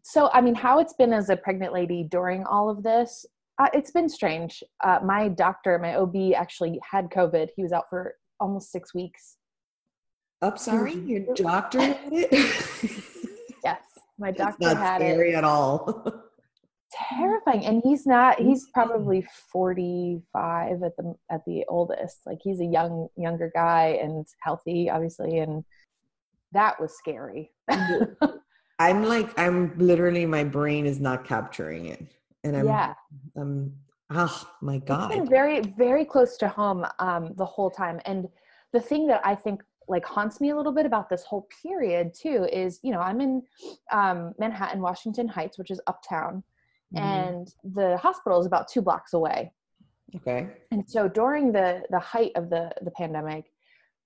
So, 0.03 0.31
I 0.35 0.43
mean, 0.43 0.55
how 0.55 0.79
it's 0.79 0.93
been 0.93 1.13
as 1.15 1.31
a 1.31 1.37
pregnant 1.37 1.73
lady 1.73 2.07
during 2.11 2.45
all 2.45 2.69
of 2.69 2.83
this 2.83 3.25
uh, 3.59 3.69
it's 3.73 3.91
been 3.91 4.09
strange. 4.09 4.63
Uh, 4.83 4.99
my 5.05 5.29
doctor, 5.29 5.79
my 5.79 5.95
OB, 5.95 6.35
actually 6.37 6.81
had 6.89 7.09
COVID. 7.11 7.49
He 7.57 7.63
was 7.63 7.73
out 7.73 7.85
for 7.89 8.15
almost 8.41 8.73
six 8.73 8.95
weeks. 8.95 9.37
I'm 10.43 10.57
sorry, 10.57 10.95
your 10.95 11.35
doctor 11.35 11.81
had 11.81 11.99
it. 12.13 12.31
yes, 13.65 13.81
my 14.19 14.31
doctor 14.31 14.75
had 14.75 14.99
scary 14.99 15.33
it. 15.33 15.37
at 15.37 15.45
all. 15.45 16.05
terrifying 17.19 17.65
and 17.65 17.83
he's 17.85 18.07
not 18.07 18.39
he's 18.39 18.69
probably 18.73 19.27
45 19.51 20.83
at 20.83 20.97
the 20.97 21.15
at 21.29 21.45
the 21.45 21.65
oldest 21.69 22.19
like 22.25 22.39
he's 22.41 22.61
a 22.61 22.65
young 22.65 23.09
younger 23.17 23.51
guy 23.53 23.99
and 24.01 24.25
healthy 24.41 24.89
obviously 24.89 25.39
and 25.41 25.65
that 26.53 26.81
was 26.81 26.97
scary 26.97 27.51
i'm 28.79 29.03
like 29.03 29.37
i'm 29.37 29.77
literally 29.77 30.25
my 30.25 30.45
brain 30.45 30.87
is 30.87 31.01
not 31.01 31.25
capturing 31.25 31.87
it 31.87 32.07
and 32.45 32.57
i'm 32.57 32.67
yeah. 32.67 32.95
I'm 33.37 33.75
oh 34.11 34.49
my 34.63 34.79
god 34.79 35.11
it's 35.11 35.19
been 35.19 35.29
very 35.29 35.61
very 35.77 36.05
close 36.05 36.37
to 36.39 36.49
home 36.49 36.87
um 36.99 37.33
the 37.37 37.45
whole 37.45 37.71
time 37.71 38.01
and 38.05 38.29
the 38.73 38.81
thing 38.81 39.07
that 39.09 39.21
i 39.25 39.35
think 39.35 39.63
like 39.89 40.05
haunts 40.05 40.41
me 40.41 40.51
a 40.51 40.57
little 40.57 40.73
bit 40.73 40.87
about 40.87 41.11
this 41.11 41.25
whole 41.25 41.47
period 41.63 42.15
too 42.15 42.47
is 42.53 42.81
you 42.83 42.93
know 42.93 43.01
i'm 43.01 43.21
in 43.21 43.43
um, 43.93 44.33
manhattan 44.39 44.81
washington 44.81 45.27
heights 45.27 45.59
which 45.59 45.71
is 45.71 45.81
uptown 45.87 46.43
mm-hmm. 46.95 47.05
and 47.05 47.55
the 47.75 47.97
hospital 47.97 48.41
is 48.41 48.47
about 48.47 48.69
two 48.69 48.83
blocks 48.83 49.13
away. 49.13 49.53
Okay. 50.17 50.49
And 50.71 50.89
so 50.89 51.09
during 51.09 51.53
the 51.53 51.83
the 51.91 51.99
height 51.99 52.33
of 52.37 52.51
the 52.51 52.71
the 52.83 52.91
pandemic 52.91 53.47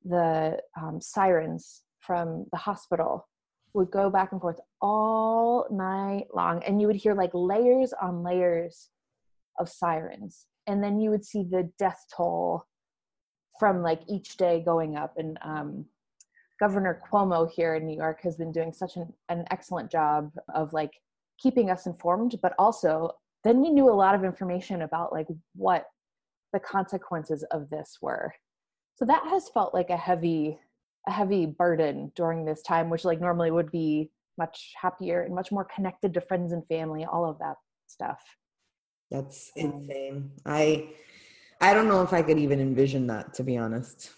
the 0.04 0.58
um, 0.80 1.00
sirens 1.00 1.82
from 2.00 2.46
the 2.52 2.56
hospital 2.56 3.27
would 3.74 3.90
go 3.90 4.10
back 4.10 4.32
and 4.32 4.40
forth 4.40 4.60
all 4.80 5.66
night 5.70 6.26
long 6.34 6.62
and 6.64 6.80
you 6.80 6.86
would 6.86 6.96
hear 6.96 7.14
like 7.14 7.30
layers 7.32 7.92
on 8.00 8.22
layers 8.22 8.90
of 9.58 9.68
sirens 9.68 10.46
and 10.66 10.82
then 10.82 11.00
you 11.00 11.10
would 11.10 11.24
see 11.24 11.42
the 11.42 11.70
death 11.78 12.04
toll 12.14 12.64
from 13.58 13.82
like 13.82 14.00
each 14.08 14.36
day 14.36 14.62
going 14.64 14.96
up 14.96 15.14
and 15.16 15.38
um, 15.42 15.84
governor 16.60 17.00
cuomo 17.10 17.50
here 17.50 17.74
in 17.74 17.86
new 17.86 17.96
york 17.96 18.20
has 18.22 18.36
been 18.36 18.52
doing 18.52 18.72
such 18.72 18.96
an, 18.96 19.12
an 19.28 19.44
excellent 19.50 19.90
job 19.90 20.30
of 20.54 20.72
like 20.72 20.92
keeping 21.40 21.70
us 21.70 21.86
informed 21.86 22.36
but 22.42 22.54
also 22.58 23.10
then 23.44 23.60
we 23.60 23.70
knew 23.70 23.88
a 23.88 23.92
lot 23.94 24.14
of 24.14 24.24
information 24.24 24.82
about 24.82 25.12
like 25.12 25.28
what 25.54 25.86
the 26.52 26.60
consequences 26.60 27.44
of 27.50 27.70
this 27.70 27.98
were. 28.00 28.34
So 28.96 29.04
that 29.04 29.24
has 29.28 29.48
felt 29.48 29.74
like 29.74 29.90
a 29.90 29.96
heavy 29.96 30.58
a 31.08 31.10
heavy 31.10 31.46
burden 31.46 32.12
during 32.14 32.44
this 32.44 32.62
time 32.62 32.90
which 32.90 33.04
like 33.04 33.20
normally 33.20 33.50
would 33.50 33.72
be 33.72 34.10
much 34.36 34.72
happier 34.80 35.22
and 35.22 35.34
much 35.34 35.50
more 35.50 35.66
connected 35.74 36.14
to 36.14 36.20
friends 36.20 36.52
and 36.52 36.62
family 36.68 37.04
all 37.04 37.28
of 37.28 37.38
that 37.38 37.56
stuff 37.86 38.20
that's 39.10 39.50
insane 39.56 40.30
i 40.46 40.88
i 41.60 41.72
don't 41.72 41.88
know 41.88 42.02
if 42.02 42.12
i 42.12 42.22
could 42.22 42.38
even 42.38 42.60
envision 42.60 43.06
that 43.06 43.32
to 43.32 43.42
be 43.42 43.56
honest 43.56 44.10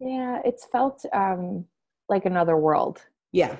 yeah 0.00 0.40
it's 0.44 0.64
felt 0.70 1.04
um 1.12 1.64
like 2.08 2.24
another 2.24 2.56
world 2.56 3.02
yeah 3.32 3.56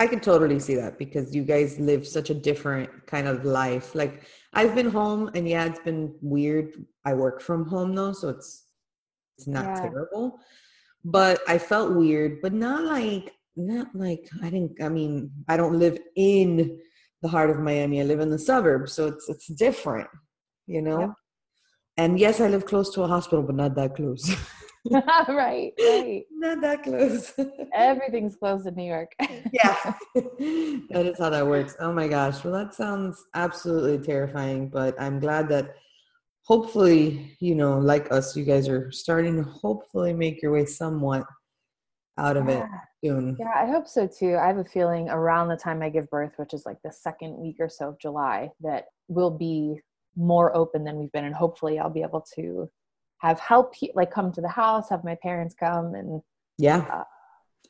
I 0.00 0.06
can 0.06 0.20
totally 0.20 0.60
see 0.60 0.76
that 0.76 0.96
because 0.96 1.34
you 1.34 1.42
guys 1.42 1.80
live 1.80 2.06
such 2.06 2.30
a 2.30 2.34
different 2.34 2.88
kind 3.08 3.26
of 3.26 3.44
life. 3.44 3.96
Like 3.96 4.22
I've 4.52 4.72
been 4.72 4.90
home 4.90 5.28
and 5.34 5.48
yeah, 5.48 5.64
it's 5.64 5.80
been 5.80 6.14
weird. 6.20 6.72
I 7.04 7.14
work 7.14 7.40
from 7.40 7.66
home 7.66 7.96
though, 7.96 8.12
so 8.12 8.28
it's 8.28 8.66
it's 9.36 9.48
not 9.48 9.64
yeah. 9.64 9.80
terrible. 9.80 10.38
But 11.04 11.40
I 11.48 11.58
felt 11.58 11.94
weird, 11.94 12.40
but 12.42 12.52
not 12.52 12.84
like 12.84 13.32
not 13.56 13.88
like 13.94 14.28
I 14.42 14.50
didn't 14.50 14.82
I 14.82 14.88
mean, 14.88 15.30
I 15.48 15.56
don't 15.56 15.78
live 15.78 15.98
in 16.16 16.78
the 17.22 17.28
heart 17.28 17.50
of 17.50 17.58
Miami. 17.58 18.00
I 18.00 18.04
live 18.04 18.20
in 18.20 18.30
the 18.30 18.38
suburbs, 18.38 18.92
so 18.92 19.06
it's 19.06 19.28
it's 19.28 19.46
different, 19.46 20.08
you 20.66 20.82
know? 20.82 21.00
Yeah. 21.00 21.12
And 21.96 22.18
yes, 22.18 22.40
I 22.40 22.48
live 22.48 22.64
close 22.64 22.94
to 22.94 23.02
a 23.02 23.08
hospital, 23.08 23.42
but 23.42 23.56
not 23.56 23.74
that 23.74 23.96
close. 23.96 24.30
right, 24.90 25.72
right. 25.78 26.22
Not 26.32 26.60
that 26.60 26.82
close. 26.82 27.32
Everything's 27.74 28.36
close 28.36 28.66
in 28.66 28.74
New 28.74 28.84
York. 28.84 29.12
yeah. 29.52 29.94
that 30.14 31.06
is 31.06 31.18
how 31.18 31.30
that 31.30 31.46
works. 31.46 31.76
Oh 31.80 31.92
my 31.92 32.08
gosh. 32.08 32.42
Well, 32.44 32.54
that 32.54 32.74
sounds 32.74 33.22
absolutely 33.34 34.04
terrifying, 34.06 34.68
but 34.68 34.94
I'm 35.00 35.20
glad 35.20 35.48
that 35.48 35.74
hopefully, 36.48 37.36
you 37.40 37.54
know, 37.54 37.78
like 37.78 38.10
us, 38.10 38.34
you 38.36 38.44
guys 38.44 38.68
are 38.68 38.90
starting 38.90 39.36
to 39.36 39.42
hopefully 39.42 40.12
make 40.12 40.42
your 40.42 40.52
way 40.52 40.64
somewhat 40.64 41.24
out 42.18 42.36
of 42.36 42.48
yeah. 42.48 42.64
it 42.64 43.06
soon. 43.06 43.36
Yeah, 43.38 43.52
I 43.54 43.66
hope 43.66 43.86
so 43.86 44.06
too. 44.08 44.36
I 44.36 44.46
have 44.46 44.58
a 44.58 44.64
feeling 44.64 45.08
around 45.10 45.48
the 45.48 45.56
time 45.56 45.82
I 45.82 45.90
give 45.90 46.10
birth, 46.10 46.32
which 46.36 46.54
is 46.54 46.64
like 46.66 46.78
the 46.82 46.92
second 46.92 47.36
week 47.36 47.56
or 47.60 47.68
so 47.68 47.90
of 47.90 48.00
July, 48.00 48.50
that 48.60 48.86
we'll 49.08 49.30
be 49.30 49.80
more 50.16 50.56
open 50.56 50.84
than 50.84 50.96
we've 50.96 51.12
been 51.12 51.24
and 51.26 51.34
hopefully 51.34 51.78
I'll 51.78 51.90
be 51.90 52.02
able 52.02 52.24
to 52.34 52.68
have 53.18 53.38
help 53.38 53.74
like 53.94 54.10
come 54.10 54.32
to 54.32 54.40
the 54.40 54.48
house 54.48 54.88
have 54.90 55.04
my 55.04 55.16
parents 55.22 55.54
come 55.58 55.94
and 55.94 56.20
yeah 56.56 56.86
uh, 56.92 57.04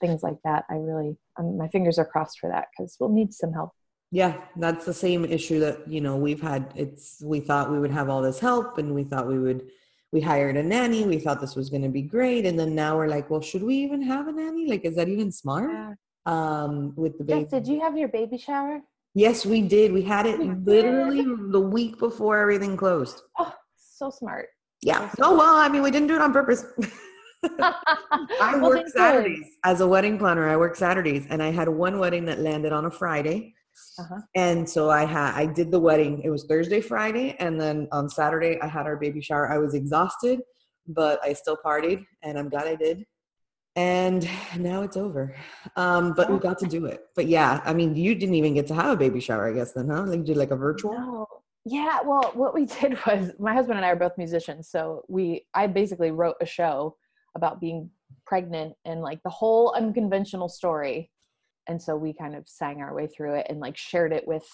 things 0.00 0.22
like 0.22 0.38
that 0.44 0.64
i 0.70 0.74
really 0.74 1.16
um, 1.38 1.58
my 1.58 1.68
fingers 1.68 1.98
are 1.98 2.04
crossed 2.04 2.38
for 2.38 2.48
that 2.48 2.66
because 2.70 2.96
we'll 2.98 3.10
need 3.10 3.32
some 3.32 3.52
help 3.52 3.70
yeah 4.10 4.40
that's 4.56 4.84
the 4.84 4.94
same 4.94 5.24
issue 5.24 5.60
that 5.60 5.86
you 5.86 6.00
know 6.00 6.16
we've 6.16 6.40
had. 6.40 6.72
It's 6.76 7.20
we 7.22 7.40
thought 7.40 7.70
we 7.70 7.78
would 7.78 7.90
have 7.90 8.08
all 8.08 8.22
this 8.22 8.38
help 8.38 8.78
and 8.78 8.94
we 8.94 9.04
thought 9.04 9.26
we 9.26 9.38
would 9.38 9.68
we 10.12 10.20
hired 10.20 10.56
a 10.56 10.62
nanny. 10.62 11.04
We 11.04 11.18
thought 11.18 11.40
this 11.40 11.54
was 11.54 11.68
going 11.68 11.82
to 11.82 11.88
be 11.90 12.02
great. 12.02 12.46
And 12.46 12.58
then 12.58 12.74
now 12.74 12.96
we're 12.96 13.08
like 13.08 13.30
well 13.30 13.40
should 13.40 13.62
we 13.62 13.76
even 13.76 14.02
have 14.02 14.28
a 14.28 14.32
nanny? 14.32 14.66
Like 14.66 14.84
is 14.84 14.96
that 14.96 15.08
even 15.08 15.30
smart? 15.30 15.70
Yeah. 15.70 15.94
um 16.26 16.94
with 16.96 17.18
the 17.18 17.24
baby 17.24 17.40
yes, 17.40 17.50
did 17.50 17.66
you 17.66 17.80
have 17.80 17.96
your 17.96 18.08
baby 18.08 18.38
shower? 18.38 18.80
Yes 19.14 19.44
we 19.44 19.62
did. 19.62 19.92
We 19.92 20.02
had 20.02 20.26
it 20.26 20.40
literally 20.40 21.24
the 21.50 21.60
week 21.60 21.98
before 21.98 22.38
everything 22.38 22.76
closed. 22.76 23.20
Oh 23.38 23.52
so 23.98 24.10
smart. 24.10 24.48
Yeah. 24.80 25.10
Oh 25.20 25.36
well, 25.36 25.56
I 25.56 25.68
mean, 25.68 25.82
we 25.82 25.90
didn't 25.90 26.08
do 26.08 26.14
it 26.14 26.20
on 26.20 26.32
purpose. 26.32 26.64
I 27.60 28.54
well, 28.60 28.70
work 28.70 28.88
Saturdays. 28.88 29.46
As 29.64 29.80
a 29.80 29.86
wedding 29.86 30.18
planner. 30.18 30.48
I 30.48 30.56
work 30.56 30.76
Saturdays, 30.76 31.26
and 31.30 31.42
I 31.42 31.50
had 31.50 31.68
one 31.68 31.98
wedding 31.98 32.24
that 32.26 32.40
landed 32.40 32.72
on 32.72 32.84
a 32.86 32.90
Friday, 32.90 33.54
uh-huh. 33.98 34.20
and 34.34 34.68
so 34.68 34.90
I 34.90 35.04
had 35.04 35.34
I 35.34 35.46
did 35.46 35.70
the 35.70 35.80
wedding. 35.80 36.22
It 36.22 36.30
was 36.30 36.44
Thursday, 36.44 36.80
Friday, 36.80 37.36
and 37.38 37.60
then 37.60 37.88
on 37.92 38.08
Saturday 38.08 38.60
I 38.60 38.66
had 38.66 38.86
our 38.86 38.96
baby 38.96 39.20
shower. 39.20 39.50
I 39.50 39.58
was 39.58 39.74
exhausted, 39.74 40.40
but 40.86 41.22
I 41.24 41.32
still 41.32 41.58
partied, 41.64 42.04
and 42.22 42.38
I'm 42.38 42.48
glad 42.48 42.66
I 42.66 42.74
did. 42.74 43.04
And 43.76 44.28
now 44.56 44.82
it's 44.82 44.96
over, 44.96 45.36
um, 45.76 46.14
but 46.14 46.30
we 46.30 46.38
got 46.38 46.58
to 46.58 46.66
do 46.66 46.86
it. 46.86 47.00
But 47.14 47.28
yeah, 47.28 47.60
I 47.64 47.72
mean, 47.74 47.94
you 47.94 48.14
didn't 48.14 48.34
even 48.34 48.54
get 48.54 48.66
to 48.68 48.74
have 48.74 48.90
a 48.90 48.96
baby 48.96 49.20
shower, 49.20 49.48
I 49.48 49.52
guess. 49.52 49.72
Then, 49.72 49.88
huh? 49.88 50.02
Like, 50.02 50.24
did 50.24 50.36
like 50.36 50.50
a 50.50 50.56
virtual? 50.56 50.94
No. 50.94 51.26
Yeah, 51.64 52.00
well, 52.04 52.30
what 52.34 52.54
we 52.54 52.64
did 52.80 52.98
was 53.06 53.32
my 53.38 53.52
husband 53.52 53.78
and 53.78 53.84
I 53.84 53.90
are 53.90 53.96
both 53.96 54.18
musicians, 54.18 54.68
so 54.68 55.02
we 55.08 55.46
I 55.54 55.66
basically 55.66 56.10
wrote 56.10 56.36
a 56.40 56.46
show 56.46 56.96
about 57.36 57.60
being 57.60 57.90
pregnant 58.26 58.74
and 58.84 59.00
like 59.00 59.22
the 59.22 59.30
whole 59.30 59.74
unconventional 59.76 60.48
story. 60.48 61.10
And 61.68 61.80
so 61.80 61.96
we 61.96 62.12
kind 62.12 62.34
of 62.34 62.48
sang 62.48 62.80
our 62.80 62.94
way 62.94 63.06
through 63.06 63.34
it 63.34 63.46
and 63.48 63.60
like 63.60 63.76
shared 63.76 64.12
it 64.12 64.26
with 64.26 64.44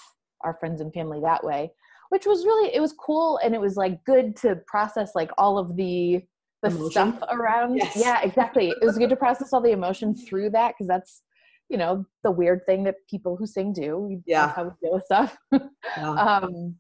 our 0.43 0.57
friends 0.59 0.81
and 0.81 0.93
family 0.93 1.21
that 1.23 1.45
way, 1.45 1.73
which 2.11 2.27
was 2.27 2.45
really 2.45 2.75
it 2.75 2.81
was 2.81 2.93
cool 2.93 3.39
and 3.43 3.55
it 3.55 3.61
was 3.61 3.77
like 3.77 4.05
good 4.05 4.37
to 4.37 4.57
process 4.67 5.13
like 5.15 5.31
all 5.39 5.59
of 5.59 5.77
the 5.77 6.23
the 6.63 6.71
emotion. 6.71 6.91
stuff 6.91 7.19
around. 7.31 7.77
Yes. 7.77 7.97
Yeah, 7.97 8.21
exactly. 8.23 8.71
it 8.71 8.85
was 8.85 8.99
good 8.99 9.11
to 9.11 9.17
process 9.17 9.53
all 9.53 9.61
the 9.61 9.73
emotion 9.73 10.15
through 10.15 10.51
that 10.51 10.75
because 10.75 10.89
that's 10.89 11.23
you 11.69 11.79
know 11.79 12.05
the 12.23 12.31
weird 12.31 12.61
thing 12.67 12.85
that 12.85 12.97
people 13.09 13.37
who 13.37 13.47
sing 13.47 13.73
do. 13.73 14.21
Yeah, 14.27 14.53
how 14.53 14.65
we 14.65 14.71
deal 14.83 14.95
with 14.95 15.05
stuff. 15.05 15.37
Yeah. 15.97 16.11
um, 16.11 16.75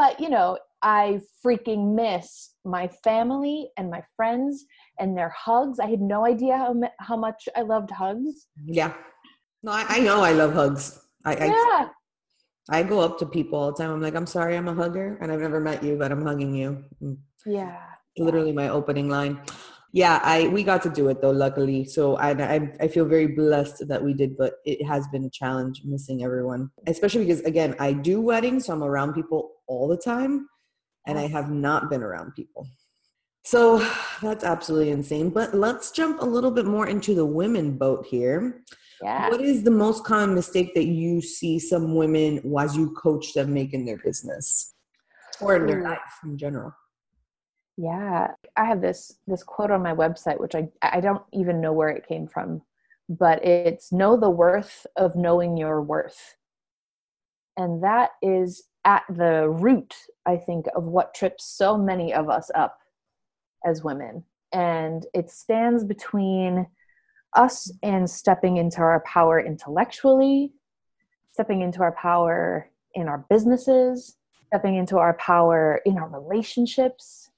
but, 0.00 0.18
you 0.18 0.30
know, 0.30 0.56
I 0.82 1.20
freaking 1.44 1.94
miss 1.94 2.54
my 2.64 2.88
family 3.04 3.68
and 3.76 3.90
my 3.90 4.02
friends 4.16 4.64
and 4.98 5.14
their 5.14 5.28
hugs. 5.28 5.78
I 5.78 5.90
had 5.90 6.00
no 6.00 6.24
idea 6.24 6.56
how, 6.56 6.74
how 7.00 7.18
much 7.18 7.50
I 7.54 7.60
loved 7.60 7.90
hugs. 7.90 8.46
Yeah. 8.64 8.94
No, 9.62 9.72
I, 9.72 9.84
I 9.88 10.00
know 10.00 10.22
I 10.22 10.32
love 10.32 10.52
hugs. 10.54 11.00
I, 11.24 11.46
yeah. 11.46 11.88
I, 12.70 12.78
I 12.78 12.82
go 12.82 13.00
up 13.00 13.18
to 13.18 13.26
people 13.26 13.58
all 13.58 13.72
the 13.72 13.76
time. 13.76 13.90
I'm 13.90 14.00
like, 14.00 14.14
I'm 14.14 14.26
sorry, 14.26 14.56
I'm 14.56 14.68
a 14.68 14.74
hugger, 14.74 15.18
and 15.20 15.30
I've 15.30 15.40
never 15.40 15.60
met 15.60 15.82
you, 15.82 15.96
but 15.96 16.12
I'm 16.12 16.24
hugging 16.24 16.54
you. 16.54 16.84
Mm. 17.02 17.18
Yeah. 17.44 17.78
Literally 18.18 18.52
my 18.52 18.68
opening 18.68 19.08
line 19.08 19.40
yeah 19.92 20.20
i 20.22 20.46
we 20.48 20.62
got 20.62 20.82
to 20.82 20.90
do 20.90 21.08
it 21.08 21.20
though 21.20 21.30
luckily 21.30 21.84
so 21.84 22.16
I, 22.16 22.30
I 22.30 22.72
i 22.80 22.88
feel 22.88 23.04
very 23.04 23.26
blessed 23.26 23.88
that 23.88 24.02
we 24.02 24.14
did 24.14 24.36
but 24.36 24.54
it 24.64 24.84
has 24.84 25.06
been 25.08 25.24
a 25.24 25.30
challenge 25.30 25.82
missing 25.84 26.22
everyone 26.22 26.70
especially 26.86 27.24
because 27.24 27.40
again 27.40 27.74
i 27.80 27.92
do 27.92 28.20
weddings 28.20 28.66
so 28.66 28.72
i'm 28.72 28.82
around 28.82 29.14
people 29.14 29.52
all 29.66 29.88
the 29.88 29.96
time 29.96 30.48
and 31.06 31.18
i 31.18 31.26
have 31.26 31.50
not 31.50 31.90
been 31.90 32.02
around 32.02 32.34
people 32.36 32.66
so 33.44 33.78
that's 34.22 34.44
absolutely 34.44 34.90
insane 34.90 35.28
but 35.28 35.54
let's 35.54 35.90
jump 35.90 36.22
a 36.22 36.26
little 36.26 36.50
bit 36.50 36.66
more 36.66 36.86
into 36.86 37.14
the 37.14 37.26
women 37.26 37.76
boat 37.76 38.06
here 38.06 38.62
yeah. 39.02 39.28
what 39.28 39.40
is 39.40 39.62
the 39.62 39.70
most 39.70 40.04
common 40.04 40.34
mistake 40.34 40.74
that 40.74 40.86
you 40.86 41.20
see 41.20 41.58
some 41.58 41.94
women 41.94 42.40
as 42.58 42.76
you 42.76 42.90
coach 42.90 43.32
them 43.34 43.54
make 43.54 43.72
in 43.72 43.84
their 43.84 43.98
business 43.98 44.74
or 45.40 45.56
in 45.56 45.66
their 45.66 45.82
life 45.82 45.98
in 46.24 46.36
general 46.36 46.72
yeah, 47.80 48.32
I 48.58 48.66
have 48.66 48.82
this 48.82 49.16
this 49.26 49.42
quote 49.42 49.70
on 49.70 49.82
my 49.82 49.94
website 49.94 50.38
which 50.38 50.54
I 50.54 50.68
I 50.82 51.00
don't 51.00 51.22
even 51.32 51.62
know 51.62 51.72
where 51.72 51.88
it 51.88 52.06
came 52.06 52.26
from, 52.26 52.60
but 53.08 53.42
it's 53.42 53.90
know 53.90 54.18
the 54.18 54.28
worth 54.28 54.86
of 54.96 55.16
knowing 55.16 55.56
your 55.56 55.80
worth. 55.80 56.36
And 57.56 57.82
that 57.82 58.10
is 58.20 58.64
at 58.84 59.04
the 59.08 59.48
root, 59.48 59.94
I 60.26 60.36
think, 60.36 60.66
of 60.76 60.84
what 60.84 61.14
trips 61.14 61.46
so 61.46 61.78
many 61.78 62.12
of 62.12 62.28
us 62.28 62.50
up 62.54 62.78
as 63.64 63.82
women. 63.82 64.24
And 64.52 65.06
it 65.14 65.30
stands 65.30 65.82
between 65.82 66.66
us 67.34 67.70
and 67.82 68.08
stepping 68.08 68.56
into 68.56 68.78
our 68.80 69.00
power 69.00 69.40
intellectually, 69.40 70.52
stepping 71.32 71.60
into 71.62 71.80
our 71.82 71.92
power 71.92 72.70
in 72.94 73.08
our 73.08 73.24
businesses, 73.30 74.16
stepping 74.46 74.76
into 74.76 74.98
our 74.98 75.14
power 75.14 75.80
in 75.84 75.96
our 75.98 76.08
relationships 76.08 77.30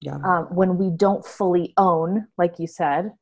Yeah. 0.00 0.16
um, 0.24 0.46
when 0.54 0.78
we 0.78 0.90
don't 0.90 1.24
fully 1.24 1.72
own 1.76 2.26
like 2.38 2.58
you 2.58 2.66
said 2.66 3.12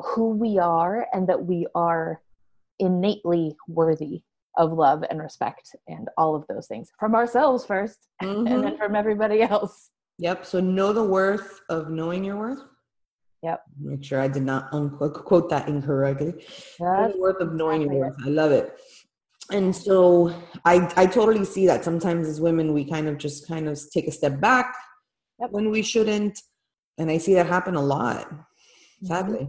who 0.00 0.30
we 0.30 0.58
are 0.58 1.06
and 1.12 1.28
that 1.28 1.44
we 1.44 1.66
are 1.74 2.20
innately 2.80 3.54
worthy 3.68 4.22
of 4.56 4.72
love 4.72 5.04
and 5.08 5.20
respect 5.20 5.76
and 5.86 6.08
all 6.18 6.34
of 6.34 6.44
those 6.48 6.66
things 6.66 6.90
from 6.98 7.14
ourselves 7.14 7.64
1st 7.66 7.98
and 8.20 8.48
Mhm. 8.48 8.62
then 8.62 8.76
from 8.76 8.96
everybody 8.96 9.42
else 9.42 9.90
Yep. 10.18 10.46
So 10.46 10.60
know 10.60 10.92
the 10.92 11.02
worth 11.02 11.60
of 11.68 11.90
knowing 11.90 12.22
your 12.24 12.36
worth. 12.36 12.60
Yep. 13.44 13.62
Make 13.78 14.02
sure 14.02 14.20
I 14.22 14.28
did 14.28 14.42
not 14.42 14.72
unquote 14.72 15.22
quote 15.26 15.50
that 15.50 15.68
incorrectly. 15.68 16.32
That's 16.80 17.14
worth 17.18 17.40
of 17.42 17.52
knowing 17.52 17.82
your 17.82 17.94
worth. 17.94 18.16
I 18.24 18.30
love 18.30 18.52
it. 18.52 18.74
And 19.52 19.76
so 19.76 20.34
I 20.64 20.90
I 20.96 21.04
totally 21.06 21.44
see 21.44 21.66
that 21.66 21.84
sometimes 21.84 22.26
as 22.26 22.40
women 22.40 22.72
we 22.72 22.86
kind 22.94 23.06
of 23.06 23.18
just 23.18 23.46
kind 23.46 23.68
of 23.68 23.78
take 23.90 24.06
a 24.08 24.12
step 24.12 24.40
back 24.40 24.74
Yep. 25.40 25.50
when 25.50 25.70
we 25.70 25.82
shouldn't. 25.82 26.40
And 26.96 27.10
I 27.10 27.18
see 27.18 27.34
that 27.34 27.46
happen 27.46 27.74
a 27.74 27.82
lot, 27.82 28.30
Mhm. 28.30 29.06
sadly. 29.08 29.48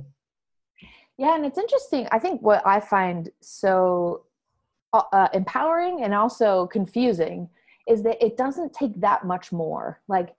Yeah, 1.18 1.36
and 1.36 1.46
it's 1.46 1.58
interesting. 1.66 2.08
I 2.12 2.20
think 2.20 2.42
what 2.42 2.62
I 2.68 2.82
find 2.82 3.30
so 3.40 4.26
uh, 4.92 5.04
uh, 5.14 5.30
empowering 5.34 6.04
and 6.04 6.14
also 6.14 6.68
confusing 6.68 7.50
is 7.88 8.02
that 8.04 8.18
it 8.28 8.36
doesn't 8.36 8.74
take 8.74 9.00
that 9.00 9.26
much 9.26 9.52
more. 9.54 10.02
Like, 10.08 10.30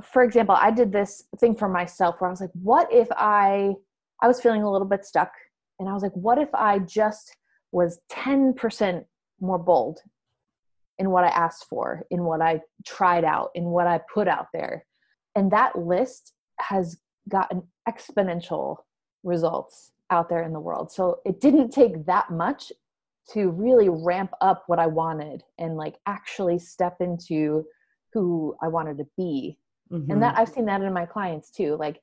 for 0.00 0.22
example, 0.22 0.56
I 0.58 0.70
did 0.70 0.92
this 0.92 1.24
thing 1.38 1.54
for 1.54 1.68
myself 1.68 2.16
where 2.18 2.28
I 2.28 2.32
was 2.32 2.40
like, 2.40 2.50
what 2.54 2.92
if 2.92 3.08
I, 3.12 3.74
I 4.22 4.28
was 4.28 4.40
feeling 4.40 4.62
a 4.62 4.70
little 4.70 4.86
bit 4.86 5.04
stuck, 5.04 5.32
and 5.78 5.88
I 5.88 5.92
was 5.92 6.02
like, 6.02 6.12
what 6.12 6.38
if 6.38 6.54
I 6.54 6.78
just 6.78 7.36
was 7.72 8.00
10% 8.10 9.04
more 9.40 9.58
bold 9.58 10.00
in 10.98 11.10
what 11.10 11.24
I 11.24 11.28
asked 11.28 11.66
for, 11.68 12.04
in 12.10 12.24
what 12.24 12.40
I 12.40 12.60
tried 12.86 13.24
out, 13.24 13.50
in 13.54 13.64
what 13.64 13.86
I 13.86 14.00
put 14.12 14.28
out 14.28 14.46
there? 14.52 14.86
And 15.34 15.50
that 15.50 15.76
list 15.78 16.32
has 16.60 16.98
gotten 17.28 17.62
exponential 17.88 18.76
results 19.24 19.92
out 20.10 20.28
there 20.28 20.42
in 20.42 20.52
the 20.52 20.60
world. 20.60 20.92
So 20.92 21.20
it 21.24 21.40
didn't 21.40 21.70
take 21.70 22.06
that 22.06 22.30
much 22.30 22.70
to 23.30 23.50
really 23.50 23.88
ramp 23.88 24.32
up 24.40 24.64
what 24.66 24.78
I 24.78 24.86
wanted 24.86 25.42
and 25.58 25.76
like 25.76 25.96
actually 26.06 26.58
step 26.58 26.96
into 27.00 27.64
who 28.12 28.54
I 28.62 28.68
wanted 28.68 28.98
to 28.98 29.06
be. 29.16 29.58
Mhm. 29.92 30.10
And 30.10 30.22
that 30.22 30.38
I've 30.38 30.48
seen 30.48 30.64
that 30.66 30.80
in 30.82 30.92
my 30.92 31.06
clients 31.06 31.50
too. 31.50 31.76
Like 31.76 32.00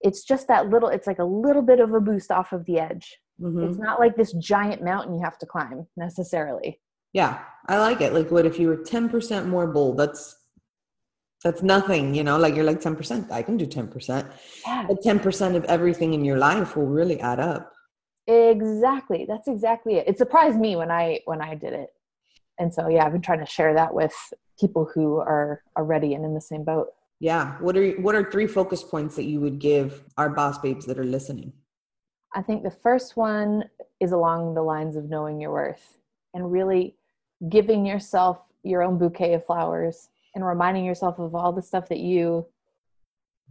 it's 0.00 0.22
just 0.24 0.48
that 0.48 0.68
little 0.68 0.88
it's 0.88 1.06
like 1.06 1.18
a 1.18 1.24
little 1.24 1.62
bit 1.62 1.80
of 1.80 1.92
a 1.92 2.00
boost 2.00 2.30
off 2.30 2.52
of 2.52 2.64
the 2.66 2.78
edge. 2.78 3.18
Mhm. 3.40 3.68
It's 3.68 3.78
not 3.78 3.98
like 3.98 4.14
this 4.16 4.32
giant 4.34 4.82
mountain 4.82 5.14
you 5.14 5.22
have 5.24 5.38
to 5.38 5.46
climb 5.46 5.86
necessarily. 5.96 6.80
Yeah, 7.12 7.40
I 7.66 7.78
like 7.78 8.00
it. 8.00 8.12
Like, 8.12 8.30
what 8.30 8.46
if 8.46 8.58
you 8.58 8.68
were 8.68 8.76
ten 8.76 9.08
percent 9.08 9.48
more 9.48 9.66
bold? 9.66 9.96
That's 9.98 10.36
that's 11.42 11.62
nothing, 11.62 12.14
you 12.14 12.24
know. 12.24 12.38
Like 12.38 12.54
you're 12.54 12.64
like 12.64 12.80
ten 12.80 12.96
percent. 12.96 13.30
I 13.30 13.42
can 13.42 13.56
do 13.56 13.66
ten 13.66 13.88
percent, 13.88 14.26
Yeah. 14.66 14.84
but 14.88 15.02
ten 15.02 15.18
percent 15.18 15.56
of 15.56 15.64
everything 15.64 16.14
in 16.14 16.24
your 16.24 16.38
life 16.38 16.76
will 16.76 16.86
really 16.86 17.20
add 17.20 17.40
up. 17.40 17.72
Exactly. 18.26 19.26
That's 19.28 19.48
exactly 19.48 19.96
it. 19.96 20.08
It 20.08 20.18
surprised 20.18 20.58
me 20.58 20.76
when 20.76 20.90
I 20.90 21.20
when 21.26 21.40
I 21.42 21.54
did 21.54 21.72
it. 21.72 21.90
And 22.58 22.72
so 22.72 22.88
yeah, 22.88 23.04
I've 23.04 23.12
been 23.12 23.20
trying 23.22 23.40
to 23.40 23.46
share 23.46 23.74
that 23.74 23.92
with 23.94 24.14
people 24.58 24.88
who 24.94 25.18
are 25.18 25.62
are 25.76 25.84
ready 25.84 26.14
and 26.14 26.24
in 26.24 26.34
the 26.34 26.40
same 26.40 26.64
boat. 26.64 26.88
Yeah. 27.20 27.56
What 27.60 27.76
are 27.76 27.92
what 27.92 28.14
are 28.14 28.30
three 28.30 28.46
focus 28.46 28.82
points 28.82 29.16
that 29.16 29.24
you 29.24 29.40
would 29.40 29.58
give 29.58 30.02
our 30.16 30.30
boss 30.30 30.58
babes 30.58 30.86
that 30.86 30.98
are 30.98 31.04
listening? 31.04 31.52
I 32.34 32.42
think 32.42 32.62
the 32.62 32.70
first 32.70 33.16
one 33.16 33.64
is 34.00 34.12
along 34.12 34.54
the 34.54 34.62
lines 34.62 34.96
of 34.96 35.08
knowing 35.08 35.40
your 35.40 35.52
worth 35.52 35.98
and 36.34 36.50
really 36.50 36.96
giving 37.48 37.86
yourself 37.86 38.38
your 38.64 38.82
own 38.82 38.98
bouquet 38.98 39.34
of 39.34 39.46
flowers 39.46 40.08
and 40.34 40.44
reminding 40.44 40.84
yourself 40.84 41.18
of 41.18 41.34
all 41.34 41.52
the 41.52 41.62
stuff 41.62 41.88
that 41.88 42.00
you 42.00 42.46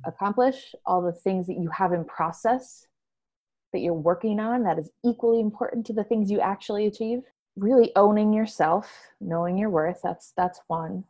accomplish, 0.05 0.75
all 0.85 1.01
the 1.01 1.13
things 1.13 1.47
that 1.47 1.57
you 1.57 1.69
have 1.69 1.93
in 1.93 2.03
process 2.03 2.87
that 3.71 3.79
you're 3.79 3.93
working 3.93 4.39
on 4.39 4.63
that 4.63 4.79
is 4.79 4.91
equally 5.03 5.39
important 5.39 5.85
to 5.85 5.93
the 5.93 6.03
things 6.03 6.29
you 6.29 6.39
actually 6.39 6.85
achieve. 6.85 7.21
Really 7.55 7.91
owning 7.95 8.33
yourself, 8.33 8.91
knowing 9.21 9.57
your 9.57 9.69
worth, 9.69 10.01
that's 10.03 10.33
that's 10.35 10.59
one. 10.67 11.03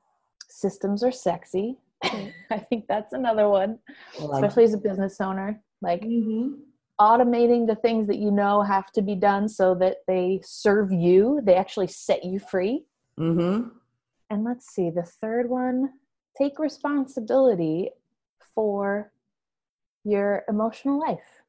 Systems 0.49 1.03
are 1.03 1.11
sexy. 1.11 1.77
I 2.51 2.59
think 2.69 2.85
that's 2.87 3.13
another 3.13 3.49
one, 3.49 3.79
Like, 4.19 4.43
especially 4.43 4.63
as 4.65 4.73
a 4.73 4.77
business 4.77 5.19
owner. 5.21 5.61
Like 5.81 6.03
Mhm. 6.03 6.59
automating 6.99 7.67
the 7.67 7.75
things 7.75 8.07
that 8.07 8.17
you 8.17 8.31
know 8.31 8.61
have 8.61 8.91
to 8.93 9.01
be 9.01 9.15
done 9.15 9.49
so 9.49 9.75
that 9.75 9.97
they 10.07 10.41
serve 10.43 10.91
you, 10.91 11.41
they 11.43 11.55
actually 11.55 11.87
set 11.87 12.23
you 12.23 12.39
free. 12.39 12.85
Mhm. 13.19 13.71
And 14.29 14.43
let's 14.43 14.67
see, 14.73 14.89
the 14.89 15.03
third 15.03 15.49
one, 15.49 15.93
take 16.37 16.59
responsibility 16.59 17.91
for 18.55 19.11
your 20.03 20.43
emotional 20.49 20.99
life. 20.99 21.43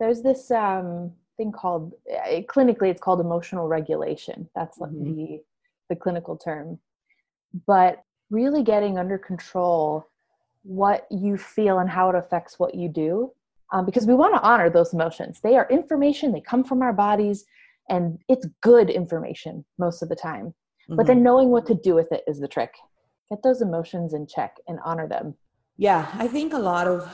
There's 0.00 0.22
this 0.22 0.50
um, 0.50 1.12
thing 1.36 1.52
called, 1.52 1.94
uh, 2.12 2.40
clinically, 2.42 2.88
it's 2.90 3.00
called 3.00 3.20
emotional 3.20 3.68
regulation. 3.68 4.48
That's 4.54 4.78
Mhm. 4.78 5.16
the, 5.16 5.44
the 5.88 5.96
clinical 5.96 6.36
term. 6.36 6.78
But 7.66 8.02
really 8.30 8.62
getting 8.62 8.98
under 8.98 9.18
control 9.18 10.06
what 10.62 11.06
you 11.10 11.36
feel 11.36 11.78
and 11.78 11.88
how 11.88 12.10
it 12.10 12.16
affects 12.16 12.58
what 12.58 12.74
you 12.74 12.88
do 12.88 13.32
um, 13.72 13.86
because 13.86 14.06
we 14.06 14.14
want 14.14 14.34
to 14.34 14.42
honor 14.42 14.70
those 14.70 14.92
emotions. 14.92 15.40
They 15.42 15.56
are 15.56 15.68
information, 15.70 16.32
they 16.32 16.40
come 16.40 16.64
from 16.64 16.82
our 16.82 16.92
bodies, 16.92 17.44
and 17.88 18.18
it's 18.28 18.46
good 18.62 18.90
information 18.90 19.64
most 19.78 20.02
of 20.02 20.08
the 20.08 20.16
time. 20.16 20.54
But 20.88 21.04
Mhm. 21.04 21.06
then 21.06 21.22
knowing 21.22 21.50
what 21.50 21.66
to 21.66 21.74
do 21.74 21.94
with 21.94 22.10
it 22.12 22.24
is 22.26 22.38
the 22.38 22.48
trick. 22.48 22.74
Get 23.30 23.42
those 23.42 23.60
emotions 23.62 24.14
in 24.14 24.26
check 24.26 24.56
and 24.66 24.78
honor 24.84 25.06
them. 25.06 25.36
Yeah, 25.76 26.10
I 26.14 26.28
think 26.28 26.52
a 26.52 26.58
lot 26.58 26.86
of 26.86 27.06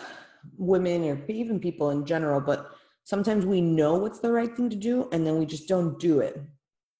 women 0.56 1.04
or 1.04 1.20
even 1.28 1.58
people 1.60 1.90
in 1.90 2.06
general, 2.06 2.40
but 2.40 2.70
sometimes 3.04 3.44
we 3.44 3.60
know 3.60 3.96
what's 3.96 4.20
the 4.20 4.32
right 4.32 4.54
thing 4.56 4.70
to 4.70 4.76
do 4.76 5.08
and 5.12 5.26
then 5.26 5.38
we 5.38 5.46
just 5.46 5.68
don't 5.68 5.98
do 5.98 6.20
it. 6.20 6.40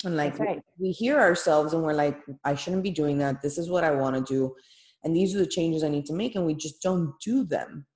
And 0.05 0.17
like 0.17 0.39
right. 0.39 0.63
we 0.79 0.91
hear 0.91 1.19
ourselves 1.19 1.73
and 1.73 1.83
we're 1.83 1.95
like, 1.95 2.19
I 2.45 2.55
shouldn't 2.55 2.83
be 2.83 2.91
doing 2.91 3.19
that. 3.19 3.43
This 3.43 3.59
is 3.59 3.69
what 3.69 3.85
I 3.85 3.91
want 3.91 4.17
to 4.17 4.33
do. 4.33 4.55
And 5.03 5.15
these 5.15 5.35
are 5.35 5.39
the 5.39 5.47
changes 5.47 5.85
I 5.85 5.89
need 5.89 6.07
to 6.07 6.15
make. 6.15 6.35
And 6.35 6.47
we 6.47 6.55
just 6.55 6.83
don't 6.83 7.15
do 7.21 7.45
them. 7.45 7.87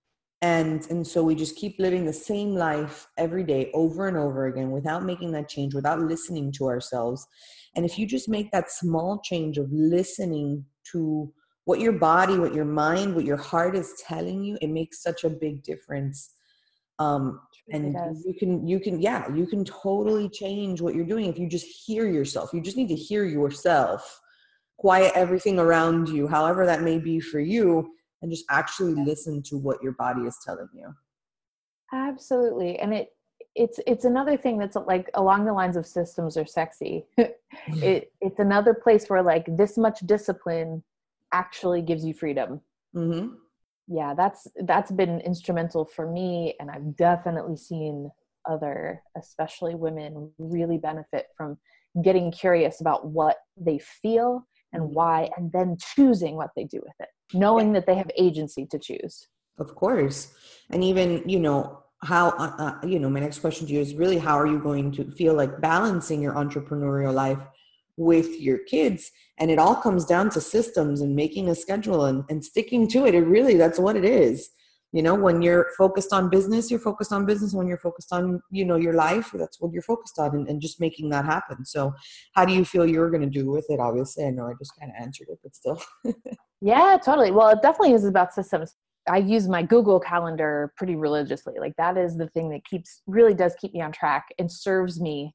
And 0.41 0.87
and 0.89 1.05
so 1.05 1.25
we 1.25 1.35
just 1.35 1.57
keep 1.57 1.81
living 1.81 2.07
the 2.07 2.13
same 2.13 2.55
life 2.55 3.09
every 3.17 3.43
day 3.43 3.73
over 3.75 4.07
and 4.07 4.17
over 4.17 4.47
again 4.47 4.71
without 4.71 5.05
making 5.05 5.33
that 5.33 5.49
change, 5.49 5.75
without 5.75 6.01
listening 6.01 6.53
to 6.53 6.69
ourselves. 6.69 7.27
And 7.75 7.85
if 7.85 7.99
you 7.99 8.07
just 8.07 8.29
make 8.29 8.53
that 8.53 8.71
small 8.71 9.21
change 9.25 9.59
of 9.59 9.71
listening 9.73 10.65
to 10.93 11.33
what 11.65 11.81
your 11.81 11.93
body, 11.93 12.39
what 12.39 12.55
your 12.55 12.65
mind, 12.65 13.15
what 13.15 13.25
your 13.25 13.37
heart 13.37 13.77
is 13.77 13.93
telling 14.07 14.45
you, 14.45 14.57
it 14.63 14.71
makes 14.71 15.03
such 15.03 15.25
a 15.25 15.31
big 15.31 15.65
difference. 15.65 16.31
Um, 17.01 17.41
and 17.71 18.17
you 18.25 18.35
can, 18.39 18.67
you 18.67 18.81
can, 18.81 19.01
yeah, 19.01 19.33
you 19.33 19.47
can 19.47 19.65
totally 19.65 20.29
change 20.29 20.81
what 20.81 20.95
you're 20.95 21.05
doing 21.05 21.27
if 21.27 21.39
you 21.39 21.49
just 21.49 21.67
hear 21.67 22.07
yourself. 22.07 22.53
You 22.53 22.61
just 22.61 22.77
need 22.77 22.89
to 22.89 22.95
hear 22.95 23.25
yourself, 23.25 24.21
quiet 24.79 25.13
everything 25.15 25.59
around 25.59 26.09
you, 26.09 26.27
however 26.29 26.65
that 26.67 26.83
may 26.83 26.99
be 26.99 27.21
for 27.21 27.41
you, 27.41 27.91
and 28.23 28.31
just 28.31 28.45
actually 28.51 28.95
listen 28.95 29.43
to 29.45 29.57
what 29.57 29.83
your 29.83 29.93
body 29.93 30.23
is 30.23 30.39
telling 30.45 30.69
you. 30.73 30.95
Absolutely. 31.93 32.79
And 32.79 32.95
it 32.95 33.11
it's 33.55 33.81
it's 33.87 34.05
another 34.05 34.37
thing 34.37 34.59
that's 34.59 34.77
like 34.77 35.11
along 35.15 35.45
the 35.45 35.53
lines 35.53 35.77
of 35.77 35.87
systems 35.87 36.37
are 36.37 36.47
sexy. 36.47 37.07
it 37.19 38.13
it's 38.21 38.39
another 38.39 38.75
place 38.75 39.09
where 39.09 39.23
like 39.23 39.45
this 39.57 39.77
much 39.77 40.01
discipline 40.01 40.83
actually 41.33 41.83
gives 41.83 42.05
you 42.05 42.15
freedom. 42.15 42.61
Mm-hmm. 42.95 43.35
Yeah, 43.89 44.15
that's 44.15 44.47
that's 44.67 44.91
been 44.91 45.21
instrumental 45.21 45.85
for 45.87 46.11
me 46.11 46.55
and 46.61 46.71
I've 46.71 46.97
definitely 46.97 47.57
seen 47.57 48.11
other 48.49 49.03
especially 49.17 49.75
women 49.75 50.31
really 50.39 50.79
benefit 50.79 51.27
from 51.37 51.59
getting 52.03 52.31
curious 52.31 52.81
about 52.81 53.07
what 53.07 53.37
they 53.57 53.79
feel 53.79 54.47
and 54.73 54.83
Mhm. 54.85 54.93
why 54.93 55.31
and 55.37 55.51
then 55.53 55.77
choosing 55.81 56.37
what 56.37 56.51
they 56.55 56.65
do 56.65 56.81
with 56.85 56.95
it 57.01 57.09
knowing 57.35 57.73
that 57.73 57.87
they 57.87 57.95
have 57.95 58.11
agency 58.17 58.67
to 58.67 58.79
choose 58.79 59.29
Of 59.59 59.75
course. 59.75 60.33
And 60.71 60.85
even, 60.85 61.29
you 61.29 61.41
know, 61.41 61.83
how, 62.03 62.29
uh, 62.31 62.55
uh, 62.83 62.87
you 62.87 63.01
know, 63.01 63.11
my 63.11 63.21
next 63.21 63.41
question 63.41 63.67
to 63.67 63.73
you 63.73 63.81
is 63.81 63.95
really 63.95 64.19
how 64.19 64.39
are 64.39 64.47
you 64.47 64.61
going 64.61 64.93
to 64.93 65.11
feel 65.11 65.35
like 65.35 65.61
balancing 65.61 66.23
your 66.23 66.35
entrepreneurial 66.35 67.13
life 67.13 67.41
with 67.99 68.41
your 68.41 68.59
kids? 68.59 69.11
And 69.39 69.51
it 69.51 69.59
all 69.59 69.75
comes 69.75 70.07
down 70.07 70.31
to 70.31 70.41
systems 70.41 71.03
and 71.03 71.15
making 71.15 71.51
a 71.51 71.55
schedule 71.55 72.07
and, 72.07 72.25
and 72.31 72.43
sticking 72.43 72.89
to 72.89 73.07
it. 73.07 73.15
It 73.15 73.27
really, 73.27 73.57
that's 73.57 73.79
what 73.79 73.97
it 73.97 74.05
is. 74.05 74.49
You 74.93 75.03
know, 75.03 75.15
when 75.15 75.43
you're 75.43 75.67
focused 75.77 76.15
on 76.15 76.31
business, 76.31 76.71
you're 76.71 76.81
focused 76.81 77.13
on 77.13 77.27
business. 77.27 77.53
When 77.53 77.67
you're 77.67 77.77
focused 77.77 78.11
on, 78.11 78.41
you 78.51 78.65
know, 78.65 78.77
your 78.77 78.95
life, 78.95 79.31
that's 79.35 79.61
what 79.61 79.71
you're 79.71 79.83
focused 79.83 80.19
on 80.19 80.35
and, 80.35 80.49
and 80.49 80.63
just 80.63 80.81
making 80.81 81.11
that 81.11 81.27
happen. 81.27 81.67
So 81.67 81.93
how 82.33 82.47
do 82.47 82.55
you 82.55 82.65
feel 82.65 82.87
you're 82.87 83.11
going 83.11 83.23
to 83.23 83.29
do 83.29 83.51
with 83.51 83.67
it? 83.69 83.81
Obviously, 83.81 84.25
I 84.25 84.31
know 84.31 84.47
I 84.47 84.55
just 84.59 84.73
kind 84.81 84.91
of 84.91 85.03
answered 85.03 85.29
it, 85.29 85.41
but 85.43 85.55
still. 85.55 85.83
Yeah, 86.61 86.99
totally. 87.03 87.31
Well, 87.31 87.49
it 87.51 87.63
definitely 87.63 87.95
is 87.95 88.05
about 88.05 88.35
systems. 88.35 88.75
I 89.09 89.19
use 89.19 89.49
my 89.49 89.63
Google 89.63 90.01
Calendar 90.01 90.73
pretty 90.77 90.97
religiously. 90.97 91.55
Like 91.59 91.75
that 91.79 91.97
is 91.97 92.17
the 92.17 92.29
thing 92.29 92.51
that 92.51 92.65
keeps 92.65 93.03
really 93.07 93.35
does 93.35 93.55
keep 93.61 93.73
me 93.73 93.81
on 93.81 93.93
track 93.93 94.27
and 94.39 94.51
serves 94.51 95.01
me 95.01 95.35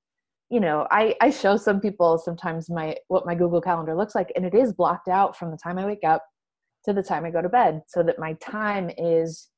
you 0.53 0.59
know, 0.59 0.87
I, 0.91 1.15
I 1.19 1.31
show 1.31 1.57
some 1.57 1.79
people 1.81 2.17
sometimes 2.17 2.69
my 2.69 2.95
what 3.07 3.25
my 3.25 3.33
Google 3.33 3.61
Calendar 3.61 3.95
looks 3.95 4.13
like, 4.13 4.31
and 4.35 4.45
it 4.45 4.53
is 4.53 4.71
blocked 4.71 5.07
out 5.07 5.35
from 5.35 5.49
the 5.49 5.57
time 5.57 5.79
I 5.79 5.85
wake 5.85 6.03
up 6.05 6.23
to 6.85 6.93
the 6.93 7.01
time 7.01 7.25
I 7.25 7.31
go 7.31 7.41
to 7.41 7.49
bed, 7.49 7.81
so 7.87 8.03
that 8.03 8.19
my 8.19 8.33
time 8.33 8.91
is 8.97 9.49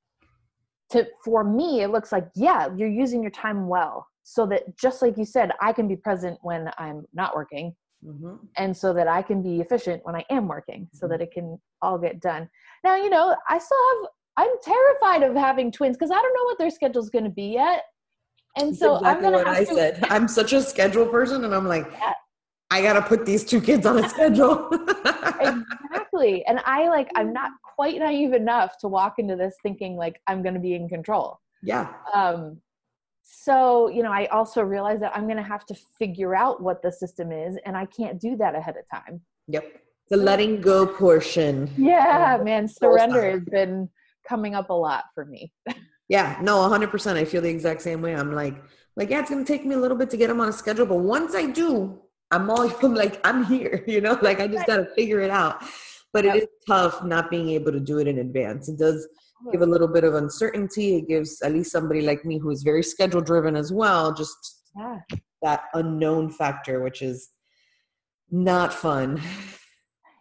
to 0.91 1.07
for 1.23 1.43
me 1.43 1.81
it 1.81 1.89
looks 1.89 2.11
like 2.11 2.27
yeah 2.35 2.69
you're 2.75 2.89
using 2.89 3.21
your 3.21 3.31
time 3.31 3.67
well 3.67 4.07
so 4.23 4.45
that 4.45 4.63
just 4.77 5.01
like 5.01 5.17
you 5.17 5.25
said 5.25 5.51
i 5.61 5.73
can 5.73 5.87
be 5.87 5.95
present 5.95 6.37
when 6.41 6.69
i'm 6.77 7.03
not 7.13 7.35
working 7.35 7.75
mm-hmm. 8.05 8.35
and 8.57 8.75
so 8.75 8.93
that 8.93 9.07
i 9.07 9.21
can 9.21 9.41
be 9.41 9.61
efficient 9.61 10.01
when 10.05 10.15
i 10.15 10.23
am 10.29 10.47
working 10.47 10.81
mm-hmm. 10.81 10.97
so 10.97 11.07
that 11.07 11.21
it 11.21 11.31
can 11.31 11.59
all 11.81 11.97
get 11.97 12.19
done 12.19 12.47
now 12.83 12.95
you 12.95 13.09
know 13.09 13.35
i 13.49 13.57
still 13.57 13.77
have 13.89 14.09
i'm 14.37 14.55
terrified 14.61 15.23
of 15.23 15.35
having 15.35 15.71
twins 15.71 15.97
because 15.97 16.11
i 16.11 16.21
don't 16.21 16.33
know 16.33 16.43
what 16.43 16.57
their 16.57 16.69
schedule's 16.69 17.09
going 17.09 17.23
to 17.23 17.31
be 17.31 17.53
yet 17.53 17.83
and 18.57 18.69
That's 18.69 18.79
so 18.79 18.95
exactly 18.97 19.27
i'm 19.27 19.31
going 19.33 19.45
to 19.45 19.51
i 19.51 19.63
said 19.63 20.05
i'm 20.09 20.27
such 20.27 20.53
a 20.53 20.61
schedule 20.61 21.05
person 21.05 21.45
and 21.45 21.53
i'm 21.53 21.67
like 21.67 21.87
yeah. 21.91 22.13
i 22.71 22.81
gotta 22.81 23.01
put 23.01 23.25
these 23.25 23.43
two 23.43 23.61
kids 23.61 23.85
on 23.85 24.03
a 24.03 24.09
schedule 24.09 24.69
exactly 25.39 26.45
and 26.45 26.59
i 26.65 26.87
like 26.87 27.09
i'm 27.15 27.33
not 27.41 27.51
quite 27.75 27.99
naive 27.99 28.33
enough 28.33 28.77
to 28.79 28.87
walk 28.87 29.15
into 29.19 29.35
this 29.35 29.55
thinking 29.61 29.97
like 29.97 30.21
I'm 30.27 30.43
to 30.43 30.59
be 30.59 30.75
in 30.75 30.87
control. 30.87 31.39
Yeah. 31.61 31.91
Um, 32.13 32.61
so, 33.23 33.89
you 33.89 34.03
know, 34.03 34.11
I 34.11 34.27
also 34.27 34.61
realize 34.61 34.99
that 35.01 35.15
I'm 35.15 35.25
going 35.25 35.37
to 35.37 35.43
have 35.43 35.65
to 35.67 35.75
figure 35.99 36.35
out 36.35 36.61
what 36.61 36.81
the 36.81 36.91
system 36.91 37.31
is, 37.31 37.57
and 37.65 37.75
I 37.75 37.85
can't 37.87 38.19
do 38.19 38.37
that 38.37 38.55
ahead 38.55 38.75
of 38.77 38.85
time. 38.89 39.21
Yep. 39.47 39.81
The 40.09 40.17
letting 40.17 40.61
go 40.61 40.85
portion. 40.85 41.69
Yeah, 41.77 42.39
man, 42.43 42.67
surrender 42.67 43.31
has 43.31 43.43
been 43.43 43.89
coming 44.27 44.53
up 44.53 44.69
a 44.69 44.73
lot 44.73 45.05
for 45.15 45.25
me. 45.25 45.51
yeah, 46.07 46.37
no, 46.41 46.57
100%. 46.57 47.15
I 47.15 47.25
feel 47.25 47.41
the 47.41 47.49
exact 47.49 47.81
same 47.81 48.01
way. 48.01 48.15
I'm 48.15 48.33
like, 48.33 48.55
like, 48.95 49.09
yeah, 49.09 49.19
it's 49.19 49.29
going 49.29 49.43
to 49.43 49.51
take 49.51 49.65
me 49.65 49.75
a 49.75 49.79
little 49.79 49.97
bit 49.97 50.09
to 50.11 50.17
get 50.17 50.27
them 50.27 50.39
on 50.41 50.49
a 50.49 50.53
schedule, 50.53 50.85
but 50.85 50.99
once 50.99 51.35
I 51.35 51.47
do, 51.47 51.99
I'm 52.31 52.49
all 52.49 52.69
I'm 52.83 52.95
like, 52.95 53.19
I'm 53.25 53.45
here, 53.45 53.83
you 53.87 54.01
know, 54.01 54.17
like 54.21 54.39
I 54.39 54.47
just 54.47 54.67
got 54.67 54.77
to 54.77 54.87
figure 54.95 55.19
it 55.21 55.31
out 55.31 55.63
but 56.15 56.23
yep. 56.23 56.35
it 56.35 56.43
is 56.43 56.49
tough 56.65 57.03
not 57.03 57.29
being 57.29 57.49
able 57.49 57.73
to 57.73 57.79
do 57.81 57.99
it 57.99 58.07
in 58.07 58.19
advance. 58.19 58.69
It 58.69 58.79
does 58.79 59.05
give 59.51 59.61
a 59.61 59.65
little 59.65 59.89
bit 59.89 60.05
of 60.05 60.15
uncertainty. 60.15 60.95
It 60.95 61.09
gives 61.09 61.41
at 61.41 61.51
least 61.51 61.73
somebody 61.73 61.99
like 61.99 62.23
me 62.23 62.37
who 62.37 62.51
is 62.51 62.63
very 62.63 62.83
schedule 62.83 63.19
driven 63.19 63.53
as 63.57 63.73
well, 63.73 64.13
just 64.13 64.61
yeah. 64.77 64.99
that 65.41 65.63
unknown 65.73 66.31
factor, 66.31 66.81
which 66.81 67.01
is 67.01 67.31
not 68.31 68.73
fun. 68.73 69.21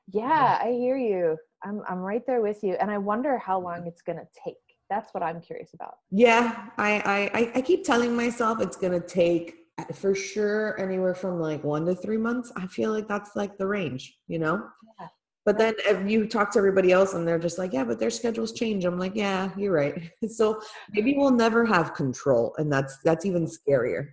Yeah, 0.08 0.58
I 0.60 0.72
hear 0.72 0.96
you. 0.96 1.36
I'm 1.62 1.80
I'm 1.88 2.00
right 2.00 2.26
there 2.26 2.42
with 2.42 2.64
you, 2.64 2.74
and 2.80 2.90
I 2.90 2.98
wonder 2.98 3.38
how 3.38 3.60
long 3.60 3.86
it's 3.86 4.02
gonna 4.02 4.26
take. 4.44 4.56
That's 4.94 5.12
what 5.12 5.24
I'm 5.24 5.40
curious 5.40 5.74
about. 5.74 5.96
Yeah, 6.12 6.66
I 6.78 7.30
I 7.34 7.50
I 7.56 7.60
keep 7.62 7.82
telling 7.84 8.14
myself 8.14 8.60
it's 8.60 8.76
gonna 8.76 9.00
take 9.00 9.56
for 9.92 10.14
sure 10.14 10.80
anywhere 10.80 11.16
from 11.16 11.40
like 11.40 11.64
one 11.64 11.84
to 11.86 11.96
three 11.96 12.16
months. 12.16 12.52
I 12.54 12.68
feel 12.68 12.92
like 12.92 13.08
that's 13.08 13.34
like 13.34 13.58
the 13.58 13.66
range, 13.66 14.16
you 14.28 14.38
know. 14.38 14.62
Yeah. 15.00 15.08
But 15.44 15.58
then 15.58 15.74
if 15.78 16.08
you 16.08 16.28
talk 16.28 16.52
to 16.52 16.60
everybody 16.60 16.92
else 16.92 17.14
and 17.14 17.26
they're 17.26 17.40
just 17.40 17.58
like, 17.58 17.72
yeah, 17.72 17.82
but 17.82 17.98
their 17.98 18.10
schedules 18.10 18.52
change. 18.52 18.84
I'm 18.84 19.00
like, 19.00 19.16
yeah, 19.16 19.50
you're 19.56 19.72
right. 19.72 20.12
So 20.28 20.60
maybe 20.92 21.14
we'll 21.16 21.32
never 21.32 21.64
have 21.66 21.92
control. 21.94 22.54
And 22.58 22.72
that's 22.72 22.96
that's 23.04 23.26
even 23.26 23.46
scarier. 23.46 24.10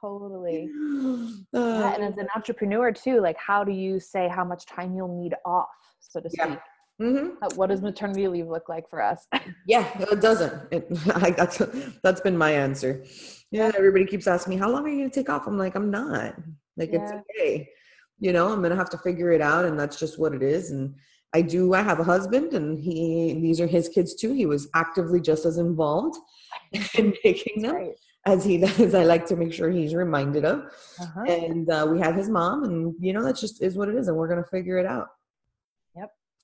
totally. 0.00 0.70
Uh, 0.72 1.34
yeah, 1.52 1.94
and 1.96 2.04
as 2.04 2.16
an 2.16 2.28
entrepreneur 2.36 2.92
too, 2.92 3.20
like 3.20 3.38
how 3.38 3.64
do 3.64 3.72
you 3.72 3.98
say 3.98 4.28
how 4.28 4.44
much 4.44 4.66
time 4.66 4.94
you'll 4.94 5.20
need 5.20 5.34
off, 5.44 5.66
so 5.98 6.20
to 6.20 6.30
speak? 6.30 6.46
Yeah. 6.50 6.58
Mm-hmm. 7.00 7.56
What 7.56 7.68
does 7.68 7.82
maternity 7.82 8.26
leave 8.26 8.46
look 8.46 8.68
like 8.68 8.88
for 8.88 9.02
us? 9.02 9.26
yeah, 9.66 9.86
it 9.98 10.20
doesn't. 10.20 10.72
It, 10.72 10.86
I, 11.14 11.30
that's 11.30 11.60
that's 12.02 12.20
been 12.20 12.38
my 12.38 12.52
answer. 12.52 13.04
Yeah, 13.50 13.70
everybody 13.76 14.06
keeps 14.06 14.26
asking 14.26 14.54
me, 14.54 14.56
"How 14.56 14.70
long 14.70 14.84
are 14.84 14.88
you 14.88 14.98
going 14.98 15.10
to 15.10 15.14
take 15.14 15.28
off?" 15.28 15.46
I'm 15.46 15.58
like, 15.58 15.74
"I'm 15.74 15.90
not. 15.90 16.34
Like, 16.76 16.92
yeah. 16.92 17.02
it's 17.02 17.12
okay." 17.12 17.68
you 18.18 18.32
know 18.32 18.52
i'm 18.52 18.62
gonna 18.62 18.76
have 18.76 18.90
to 18.90 18.98
figure 18.98 19.32
it 19.32 19.40
out 19.40 19.64
and 19.64 19.78
that's 19.78 19.98
just 19.98 20.18
what 20.18 20.34
it 20.34 20.42
is 20.42 20.70
and 20.70 20.94
i 21.34 21.42
do 21.42 21.74
i 21.74 21.82
have 21.82 22.00
a 22.00 22.04
husband 22.04 22.52
and 22.54 22.78
he 22.78 23.38
these 23.40 23.60
are 23.60 23.66
his 23.66 23.88
kids 23.88 24.14
too 24.14 24.32
he 24.32 24.46
was 24.46 24.68
actively 24.74 25.20
just 25.20 25.44
as 25.44 25.58
involved 25.58 26.16
in 26.94 27.14
making 27.24 27.62
them 27.62 27.74
right. 27.74 27.94
as 28.24 28.44
he 28.44 28.58
does 28.58 28.94
i 28.94 29.04
like 29.04 29.26
to 29.26 29.36
make 29.36 29.52
sure 29.52 29.70
he's 29.70 29.94
reminded 29.94 30.44
of 30.44 30.64
uh-huh. 31.00 31.24
and 31.28 31.70
uh, 31.70 31.86
we 31.90 31.98
have 31.98 32.14
his 32.14 32.28
mom 32.28 32.64
and 32.64 32.94
you 33.00 33.12
know 33.12 33.22
that 33.22 33.36
just 33.36 33.62
is 33.62 33.76
what 33.76 33.88
it 33.88 33.94
is 33.94 34.08
and 34.08 34.16
we're 34.16 34.28
gonna 34.28 34.44
figure 34.50 34.78
it 34.78 34.86
out 34.86 35.08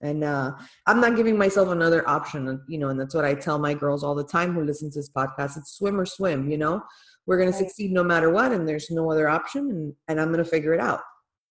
and 0.02 0.24
uh, 0.24 0.52
i'm 0.86 1.00
not 1.00 1.16
giving 1.16 1.38
myself 1.38 1.68
another 1.68 2.08
option 2.08 2.60
you 2.68 2.78
know 2.78 2.88
and 2.88 3.00
that's 3.00 3.14
what 3.14 3.24
i 3.24 3.34
tell 3.34 3.58
my 3.58 3.72
girls 3.72 4.04
all 4.04 4.14
the 4.14 4.24
time 4.24 4.52
who 4.52 4.64
listen 4.64 4.90
to 4.90 4.98
this 4.98 5.10
podcast. 5.10 5.56
It's 5.56 5.72
swim 5.72 5.98
or 5.98 6.06
swim 6.06 6.50
you 6.50 6.58
know? 6.58 6.82
We're 7.26 7.38
going 7.38 7.50
right. 7.50 7.58
to 7.58 7.64
succeed 7.64 7.92
no 7.92 8.02
matter 8.02 8.30
what 8.30 8.52
and 8.52 8.68
there's 8.68 8.90
no 8.90 9.10
other 9.10 9.28
option 9.28 9.70
and, 9.70 9.94
and 10.08 10.20
i'm 10.20 10.32
going 10.32 10.44
to 10.44 10.50
figure 10.50 10.74
it 10.74 10.80
out. 10.80 11.00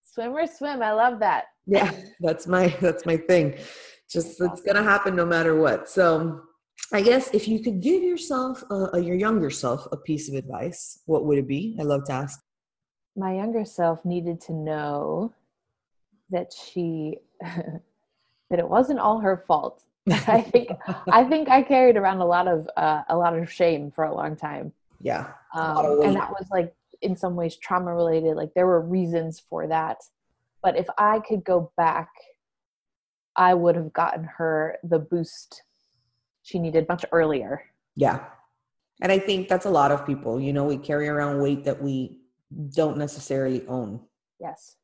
Swim 0.04 0.32
or 0.32 0.46
swim 0.46 0.82
i 0.82 0.92
love 0.92 1.18
that. 1.20 1.44
Yeah 1.66 1.90
that's 2.20 2.46
my 2.46 2.68
that's 2.80 3.06
my 3.06 3.16
thing. 3.16 3.56
Just 4.10 4.40
it's 4.40 4.60
gonna 4.60 4.82
happen 4.82 5.16
no 5.16 5.24
matter 5.24 5.58
what. 5.58 5.88
So 5.88 6.40
i 6.92 7.00
guess 7.00 7.30
if 7.32 7.48
you 7.48 7.60
could 7.60 7.80
give 7.80 8.02
yourself 8.02 8.62
uh, 8.70 8.98
your 8.98 9.16
younger 9.16 9.50
self 9.50 9.86
a 9.92 9.96
piece 9.96 10.28
of 10.28 10.34
advice 10.34 11.00
what 11.06 11.24
would 11.24 11.38
it 11.38 11.48
be? 11.48 11.76
I 11.80 11.82
love 11.82 12.04
to 12.06 12.12
ask. 12.12 12.38
My 13.16 13.34
younger 13.34 13.64
self 13.64 14.04
needed 14.04 14.40
to 14.42 14.52
know 14.52 15.34
that 16.30 16.52
she 16.52 17.18
that 18.52 18.60
it 18.60 18.68
wasn't 18.68 19.00
all 19.00 19.18
her 19.18 19.42
fault. 19.48 19.82
I 20.10 20.42
think 20.42 20.68
i 21.10 21.24
think 21.24 21.48
i 21.48 21.62
carried 21.62 21.96
around 21.96 22.18
a 22.18 22.26
lot 22.26 22.48
of 22.48 22.68
uh, 22.76 23.02
a 23.08 23.16
lot 23.16 23.36
of 23.36 23.50
shame 23.50 23.90
for 23.90 24.04
a 24.04 24.14
long 24.14 24.36
time. 24.36 24.72
Yeah. 25.00 25.32
Um, 25.54 26.02
and 26.02 26.14
that 26.14 26.30
was 26.30 26.46
like 26.50 26.72
in 27.00 27.16
some 27.16 27.34
ways 27.34 27.56
trauma 27.56 27.94
related 27.94 28.36
like 28.36 28.52
there 28.54 28.66
were 28.66 28.80
reasons 28.80 29.42
for 29.48 29.66
that. 29.68 29.98
But 30.62 30.76
if 30.76 30.86
i 30.98 31.20
could 31.20 31.44
go 31.44 31.72
back 31.76 32.10
i 33.36 33.54
would 33.54 33.74
have 33.74 33.92
gotten 33.92 34.24
her 34.24 34.76
the 34.84 34.98
boost 34.98 35.62
she 36.42 36.58
needed 36.58 36.88
much 36.88 37.04
earlier. 37.10 37.62
Yeah. 37.96 38.24
And 39.00 39.10
i 39.10 39.18
think 39.18 39.48
that's 39.48 39.66
a 39.66 39.70
lot 39.70 39.92
of 39.92 40.04
people 40.04 40.40
you 40.40 40.52
know 40.52 40.64
we 40.64 40.76
carry 40.76 41.08
around 41.08 41.40
weight 41.40 41.64
that 41.64 41.80
we 41.80 42.18
don't 42.74 42.98
necessarily 42.98 43.66
own. 43.66 44.00
Yes. 44.38 44.76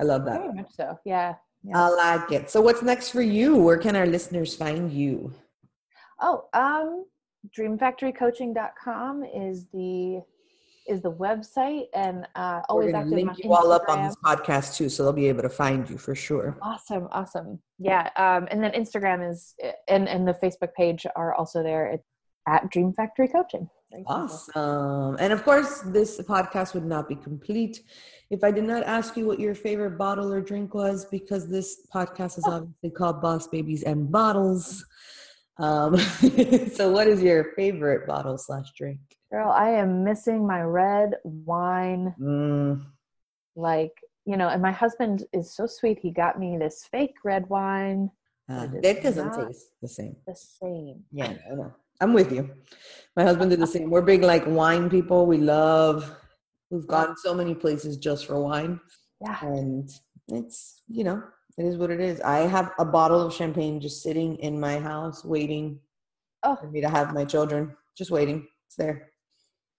I 0.00 0.04
love 0.04 0.24
that. 0.24 0.40
Very 0.40 0.54
much 0.54 0.72
so. 0.72 0.98
Yeah, 1.04 1.34
yeah. 1.62 1.84
i 1.84 1.88
like 1.88 2.32
it 2.32 2.50
so 2.50 2.60
what's 2.60 2.82
next 2.82 3.10
for 3.10 3.22
you 3.22 3.56
where 3.56 3.78
can 3.78 3.96
our 3.96 4.06
listeners 4.06 4.54
find 4.54 4.92
you 4.92 5.32
oh 6.20 6.44
um 6.52 7.04
dreamfactorycoaching.com 7.56 9.24
is 9.24 9.66
the 9.72 10.22
is 10.90 11.00
the 11.02 11.12
website 11.12 11.86
and 11.94 12.26
uh, 12.34 12.62
always 12.68 12.92
active 12.92 13.12
link 13.12 13.30
you 13.38 13.52
all 13.52 13.70
up 13.70 13.88
on 13.88 14.04
this 14.04 14.16
podcast 14.24 14.76
too, 14.76 14.88
so 14.88 15.04
they'll 15.04 15.12
be 15.12 15.28
able 15.28 15.42
to 15.42 15.48
find 15.48 15.88
you 15.88 15.96
for 15.96 16.14
sure. 16.14 16.58
Awesome, 16.60 17.06
awesome. 17.12 17.60
Yeah, 17.78 18.10
um, 18.16 18.48
and 18.50 18.62
then 18.62 18.72
Instagram 18.72 19.28
is 19.28 19.54
and 19.88 20.08
and 20.08 20.26
the 20.26 20.34
Facebook 20.34 20.74
page 20.74 21.06
are 21.16 21.34
also 21.34 21.62
there 21.62 21.86
It's 21.86 22.08
at 22.48 22.70
Dream 22.70 22.92
Factory 22.92 23.28
Coaching. 23.28 23.68
Awesome. 24.06 25.16
And 25.18 25.32
of 25.32 25.44
course, 25.44 25.80
this 25.80 26.20
podcast 26.20 26.74
would 26.74 26.84
not 26.84 27.08
be 27.08 27.16
complete 27.16 27.80
if 28.30 28.44
I 28.44 28.52
did 28.52 28.64
not 28.64 28.84
ask 28.84 29.16
you 29.16 29.26
what 29.26 29.40
your 29.40 29.54
favorite 29.54 29.98
bottle 29.98 30.32
or 30.32 30.40
drink 30.40 30.72
was, 30.72 31.04
because 31.06 31.48
this 31.48 31.86
podcast 31.92 32.38
is 32.38 32.44
obviously 32.46 32.90
called 32.90 33.20
Boss 33.20 33.48
Babies 33.48 33.82
and 33.82 34.10
Bottles. 34.10 34.86
Um, 35.58 35.96
so, 36.72 36.90
what 36.90 37.08
is 37.08 37.22
your 37.22 37.52
favorite 37.56 38.06
bottle 38.06 38.38
slash 38.38 38.66
drink? 38.76 39.00
Girl, 39.32 39.50
I 39.50 39.70
am 39.70 40.04
missing 40.04 40.46
my 40.46 40.62
red 40.62 41.14
wine. 41.24 42.14
Mm. 42.20 42.84
Like, 43.56 43.92
you 44.24 44.36
know, 44.36 44.48
and 44.48 44.62
my 44.62 44.72
husband 44.72 45.24
is 45.32 45.54
so 45.54 45.66
sweet. 45.66 45.98
He 46.00 46.12
got 46.12 46.38
me 46.38 46.56
this 46.56 46.86
fake 46.90 47.16
red 47.24 47.48
wine. 47.48 48.10
Uh, 48.48 48.68
that 48.82 49.02
doesn't 49.02 49.32
taste 49.32 49.66
the 49.82 49.88
same. 49.88 50.16
The 50.26 50.34
same. 50.34 51.02
Yeah, 51.12 51.32
I 51.50 51.54
know. 51.54 51.74
I'm 52.00 52.12
with 52.12 52.32
you. 52.32 52.50
My 53.16 53.24
husband 53.24 53.50
did 53.50 53.60
the 53.60 53.66
same. 53.66 53.90
We're 53.90 54.02
big 54.02 54.22
like 54.22 54.46
wine 54.46 54.88
people. 54.88 55.26
We 55.26 55.38
love. 55.38 56.14
We've 56.70 56.86
gone 56.86 57.16
so 57.16 57.34
many 57.34 57.54
places 57.54 57.96
just 57.96 58.26
for 58.26 58.40
wine. 58.40 58.80
Yeah. 59.20 59.38
And 59.42 59.90
it's 60.28 60.82
you 60.88 61.04
know 61.04 61.22
it 61.58 61.64
is 61.64 61.76
what 61.76 61.90
it 61.90 62.00
is. 62.00 62.20
I 62.20 62.38
have 62.40 62.72
a 62.78 62.84
bottle 62.84 63.20
of 63.20 63.34
champagne 63.34 63.80
just 63.80 64.02
sitting 64.02 64.36
in 64.36 64.58
my 64.58 64.78
house 64.78 65.24
waiting 65.24 65.80
oh. 66.42 66.56
for 66.56 66.70
me 66.70 66.80
to 66.80 66.88
have 66.88 67.12
my 67.12 67.24
children. 67.24 67.76
Just 67.98 68.10
waiting. 68.10 68.46
It's 68.66 68.76
there. 68.76 69.10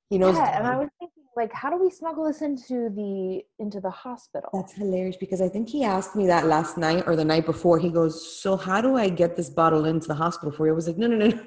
He 0.09 0.17
knows. 0.17 0.35
Yeah, 0.35 0.57
and 0.57 0.67
I 0.67 0.75
was 0.75 0.89
thinking, 0.99 1.23
like, 1.37 1.53
how 1.53 1.69
do 1.69 1.81
we 1.81 1.89
smuggle 1.89 2.25
this 2.25 2.41
into 2.41 2.89
the 2.89 3.41
into 3.57 3.79
the 3.79 3.89
hospital? 3.89 4.49
That's 4.53 4.73
hilarious 4.73 5.15
because 5.15 5.41
I 5.41 5.47
think 5.47 5.69
he 5.69 5.83
asked 5.83 6.15
me 6.15 6.27
that 6.27 6.45
last 6.45 6.77
night 6.77 7.05
or 7.07 7.15
the 7.15 7.25
night 7.25 7.45
before. 7.45 7.79
He 7.79 7.89
goes, 7.89 8.39
"So 8.41 8.57
how 8.57 8.81
do 8.81 8.97
I 8.97 9.09
get 9.09 9.35
this 9.35 9.49
bottle 9.49 9.85
into 9.85 10.07
the 10.07 10.15
hospital 10.15 10.51
for 10.51 10.67
you?" 10.67 10.73
I 10.73 10.75
was 10.75 10.87
like, 10.87 10.97
"No, 10.97 11.07
no, 11.07 11.15
no." 11.15 11.27
no. 11.27 11.45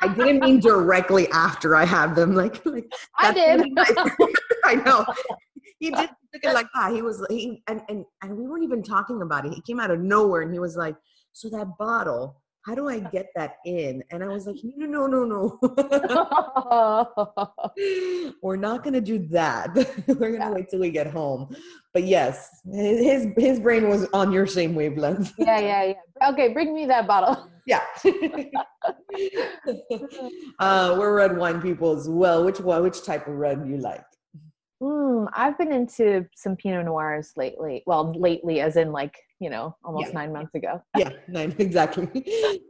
I 0.00 0.14
didn't 0.16 0.40
mean 0.40 0.60
directly 0.60 1.28
after 1.28 1.76
I 1.76 1.84
had 1.84 2.14
them. 2.14 2.34
Like, 2.34 2.64
like 2.64 2.90
I 3.18 3.32
did. 3.32 3.66
I 4.64 4.74
know. 4.76 5.04
He 5.78 5.90
did 5.90 6.10
look 6.32 6.44
it 6.44 6.54
like 6.54 6.68
that. 6.74 6.92
He 6.92 7.02
was 7.02 7.24
he 7.28 7.62
and, 7.66 7.82
and 7.88 8.04
and 8.22 8.36
we 8.36 8.46
weren't 8.46 8.64
even 8.64 8.82
talking 8.82 9.22
about 9.22 9.46
it. 9.46 9.52
He 9.52 9.60
came 9.62 9.80
out 9.80 9.90
of 9.90 10.00
nowhere 10.00 10.42
and 10.42 10.52
he 10.52 10.58
was 10.58 10.76
like, 10.76 10.96
"So 11.32 11.48
that 11.50 11.76
bottle." 11.78 12.42
how 12.64 12.76
do 12.76 12.88
I 12.88 13.00
get 13.00 13.26
that 13.34 13.56
in? 13.64 14.04
And 14.10 14.22
I 14.22 14.28
was 14.28 14.46
like, 14.46 14.56
no, 14.62 14.86
no, 14.86 15.24
no, 15.24 15.58
no. 15.58 15.58
We're 18.42 18.56
not 18.56 18.84
going 18.84 18.94
to 18.94 19.00
do 19.00 19.18
that. 19.30 19.74
We're 20.06 20.14
going 20.14 20.34
to 20.34 20.38
yeah. 20.38 20.50
wait 20.52 20.68
till 20.68 20.80
we 20.80 20.90
get 20.90 21.08
home. 21.08 21.54
But 21.92 22.04
yes, 22.04 22.62
his 22.72 23.26
his 23.36 23.58
brain 23.60 23.88
was 23.88 24.06
on 24.14 24.32
your 24.32 24.46
same 24.46 24.74
wavelength. 24.74 25.32
yeah, 25.38 25.58
yeah, 25.58 25.84
yeah. 25.84 26.30
Okay, 26.30 26.52
bring 26.52 26.72
me 26.72 26.86
that 26.86 27.06
bottle. 27.06 27.50
Yeah. 27.66 27.82
uh, 30.58 30.96
we're 30.98 31.16
red 31.16 31.36
wine 31.36 31.60
people 31.60 31.96
as 31.96 32.08
well. 32.08 32.44
Which 32.44 32.60
one? 32.60 32.82
Which 32.82 33.04
type 33.04 33.26
of 33.26 33.34
red 33.34 33.64
do 33.64 33.70
you 33.70 33.78
like? 33.78 34.04
Mm, 34.82 35.28
I've 35.32 35.56
been 35.58 35.72
into 35.72 36.26
some 36.34 36.56
Pinot 36.56 36.86
Noirs 36.86 37.32
lately. 37.36 37.82
Well, 37.86 38.12
lately, 38.18 38.60
as 38.60 38.76
in 38.76 38.92
like 38.92 39.16
you 39.42 39.50
know, 39.50 39.74
almost 39.84 40.06
yeah. 40.06 40.12
nine 40.12 40.32
months 40.32 40.54
ago. 40.54 40.80
yeah, 40.96 41.10
nine 41.26 41.52
exactly. 41.58 42.06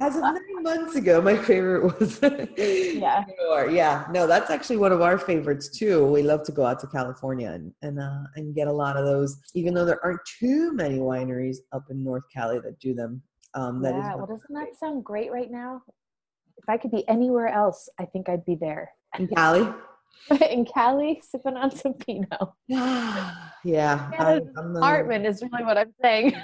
As 0.01 0.17
of 0.17 0.23
nine 0.23 0.63
months 0.63 0.97
ago, 0.97 1.21
my 1.21 1.37
favorite 1.37 2.01
was 2.01 2.19
yeah, 2.57 3.25
yeah. 3.71 4.07
No, 4.11 4.27
that's 4.27 4.51
actually 4.51 4.79
one 4.79 4.91
of 4.91 5.03
our 5.03 5.19
favorites 5.19 5.69
too. 5.69 6.07
We 6.07 6.23
love 6.23 6.45
to 6.45 6.53
go 6.53 6.65
out 6.65 6.81
to 6.81 6.87
California 6.87 7.51
and 7.51 7.75
and 7.83 8.01
uh, 8.01 8.23
and 8.37 8.55
get 8.55 8.69
a 8.69 8.73
lot 8.73 8.97
of 8.97 9.05
those, 9.05 9.39
even 9.55 9.75
though 9.75 9.85
there 9.85 10.03
aren't 10.03 10.25
too 10.41 10.73
many 10.73 10.97
wineries 10.97 11.59
up 11.73 11.85
in 11.91 12.03
North 12.03 12.25
Cali 12.35 12.59
that 12.61 12.81
do 12.81 12.95
them. 12.95 13.21
Um, 13.53 13.83
that 13.83 13.95
yeah, 13.95 14.15
well, 14.15 14.27
doesn't 14.27 14.55
that 14.55 14.75
sound 14.81 15.05
great 15.05 15.31
right 15.31 15.51
now? 15.51 15.83
If 16.57 16.69
I 16.69 16.77
could 16.77 16.91
be 16.91 17.07
anywhere 17.09 17.49
else, 17.49 17.89
I 17.99 18.05
think 18.05 18.29
I'd 18.29 18.45
be 18.45 18.55
there. 18.55 18.93
In 19.19 19.29
Cali. 19.29 19.69
in 20.51 20.65
Cali, 20.65 21.21
sipping 21.23 21.57
on 21.57 21.75
some 21.75 21.95
Pinot. 21.95 22.49
yeah, 22.69 24.11
I, 24.19 24.41
apartment 24.57 25.27
is 25.27 25.43
really 25.43 25.65
what 25.65 25.79
I'm 25.79 25.93
saying. 26.01 26.35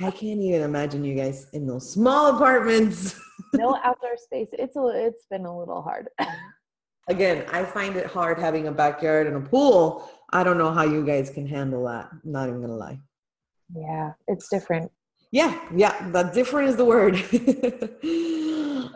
I 0.00 0.10
can't 0.10 0.40
even 0.40 0.62
imagine 0.62 1.04
you 1.04 1.14
guys 1.14 1.48
in 1.52 1.66
those 1.66 1.90
small 1.90 2.36
apartments. 2.36 3.20
no 3.54 3.78
outdoor 3.82 4.16
space. 4.16 4.48
It's 4.52 4.76
a, 4.76 4.86
it's 4.94 5.26
been 5.30 5.44
a 5.44 5.58
little 5.58 5.82
hard. 5.82 6.08
Again, 7.08 7.44
I 7.52 7.64
find 7.64 7.96
it 7.96 8.06
hard 8.06 8.38
having 8.38 8.68
a 8.68 8.72
backyard 8.72 9.26
and 9.26 9.36
a 9.36 9.40
pool. 9.40 10.10
I 10.30 10.42
don't 10.42 10.56
know 10.56 10.72
how 10.72 10.84
you 10.84 11.04
guys 11.04 11.28
can 11.28 11.46
handle 11.46 11.84
that. 11.84 12.08
I'm 12.10 12.20
not 12.24 12.48
even 12.48 12.62
gonna 12.62 12.76
lie. 12.76 12.98
Yeah, 13.74 14.12
it's 14.26 14.48
different. 14.48 14.90
Yeah, 15.30 15.58
yeah, 15.74 16.10
the 16.10 16.22
different 16.22 16.70
is 16.70 16.76
the 16.76 16.84
word. 16.84 17.16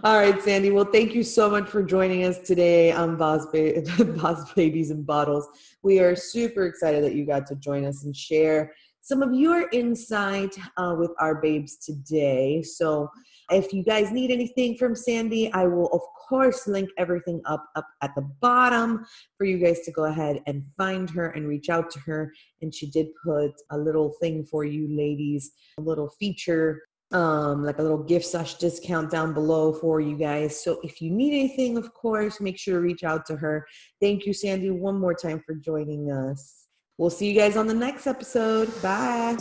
All 0.05 0.17
right, 0.17 0.41
Sandy. 0.41 0.71
Well, 0.71 0.85
thank 0.85 1.13
you 1.13 1.25
so 1.25 1.51
much 1.51 1.69
for 1.69 1.83
joining 1.83 2.25
us 2.25 2.39
today 2.39 2.93
on 2.93 3.17
Boss, 3.17 3.47
ba- 3.47 3.83
Boss 4.23 4.53
Babies 4.53 4.91
and 4.93 5.05
Bottles. 5.05 5.49
We 5.83 5.99
are 5.99 6.15
super 6.15 6.67
excited 6.67 7.03
that 7.03 7.17
you 7.17 7.27
got 7.27 7.49
to 7.49 7.57
join 7.57 7.85
us 7.85 8.05
and 8.05 8.15
share 8.15 8.73
some 9.01 9.23
of 9.23 9.35
your 9.35 9.69
insight 9.73 10.55
uh, 10.77 10.95
with 10.97 11.11
our 11.19 11.41
babes 11.41 11.79
today. 11.79 12.63
So, 12.63 13.09
if 13.51 13.73
you 13.73 13.83
guys 13.83 14.13
need 14.13 14.31
anything 14.31 14.77
from 14.77 14.95
Sandy, 14.95 15.53
I 15.53 15.67
will 15.67 15.89
of 15.89 16.03
course 16.29 16.69
link 16.69 16.91
everything 16.97 17.41
up 17.47 17.65
up 17.75 17.87
at 18.01 18.15
the 18.15 18.23
bottom 18.41 19.05
for 19.37 19.47
you 19.47 19.59
guys 19.59 19.81
to 19.81 19.91
go 19.91 20.05
ahead 20.05 20.43
and 20.47 20.63
find 20.77 21.11
her 21.11 21.31
and 21.31 21.49
reach 21.49 21.71
out 21.71 21.91
to 21.93 21.99
her. 22.01 22.33
And 22.63 22.73
she 22.73 22.89
did 22.89 23.09
put 23.25 23.53
a 23.71 23.79
little 23.79 24.13
thing 24.21 24.45
for 24.45 24.65
you 24.65 24.87
ladies, 24.97 25.51
a 25.79 25.81
little 25.81 26.11
feature 26.21 26.83
um 27.13 27.65
like 27.65 27.79
a 27.79 27.83
little 27.83 28.03
gift 28.03 28.27
slash 28.27 28.55
discount 28.55 29.11
down 29.11 29.33
below 29.33 29.73
for 29.73 29.99
you 29.99 30.15
guys 30.15 30.63
so 30.63 30.79
if 30.83 31.01
you 31.01 31.11
need 31.11 31.33
anything 31.33 31.79
of 31.79 31.95
course 31.95 32.39
make 32.39 32.59
sure 32.59 32.75
to 32.75 32.81
reach 32.81 33.03
out 33.03 33.25
to 33.25 33.35
her 33.35 33.67
thank 33.99 34.27
you 34.27 34.33
sandy 34.35 34.69
one 34.71 35.01
more 35.01 35.15
time 35.15 35.41
for 35.47 35.55
joining 35.55 36.13
us 36.13 36.59
We'll 36.99 37.11
see 37.11 37.31
you 37.31 37.41
guys 37.41 37.57
on 37.57 37.69
the 37.69 37.75
next 37.75 38.09
episode. 38.09 38.69
Bye. 38.83 39.37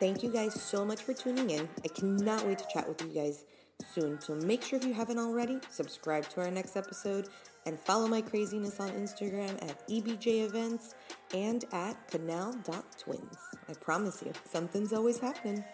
Thank 0.00 0.24
you 0.24 0.32
guys 0.32 0.60
so 0.60 0.84
much 0.84 1.00
for 1.00 1.14
tuning 1.14 1.50
in. 1.50 1.68
I 1.84 1.88
cannot 1.88 2.44
wait 2.44 2.58
to 2.58 2.64
chat 2.74 2.88
with 2.88 3.00
you 3.02 3.14
guys 3.14 3.44
soon. 3.94 4.20
So 4.20 4.34
make 4.34 4.64
sure 4.64 4.76
if 4.76 4.84
you 4.84 4.92
haven't 4.92 5.20
already, 5.20 5.60
subscribe 5.70 6.28
to 6.30 6.40
our 6.40 6.50
next 6.50 6.76
episode 6.76 7.28
and 7.66 7.78
follow 7.78 8.08
my 8.08 8.20
craziness 8.20 8.80
on 8.80 8.90
Instagram 8.90 9.62
at 9.62 9.88
EBJ 9.88 10.44
Events 10.46 10.94
and 11.34 11.64
at 11.72 12.08
canal.twins. 12.08 13.38
I 13.68 13.72
promise 13.74 14.22
you, 14.24 14.32
something's 14.50 14.92
always 14.92 15.18
happening. 15.18 15.64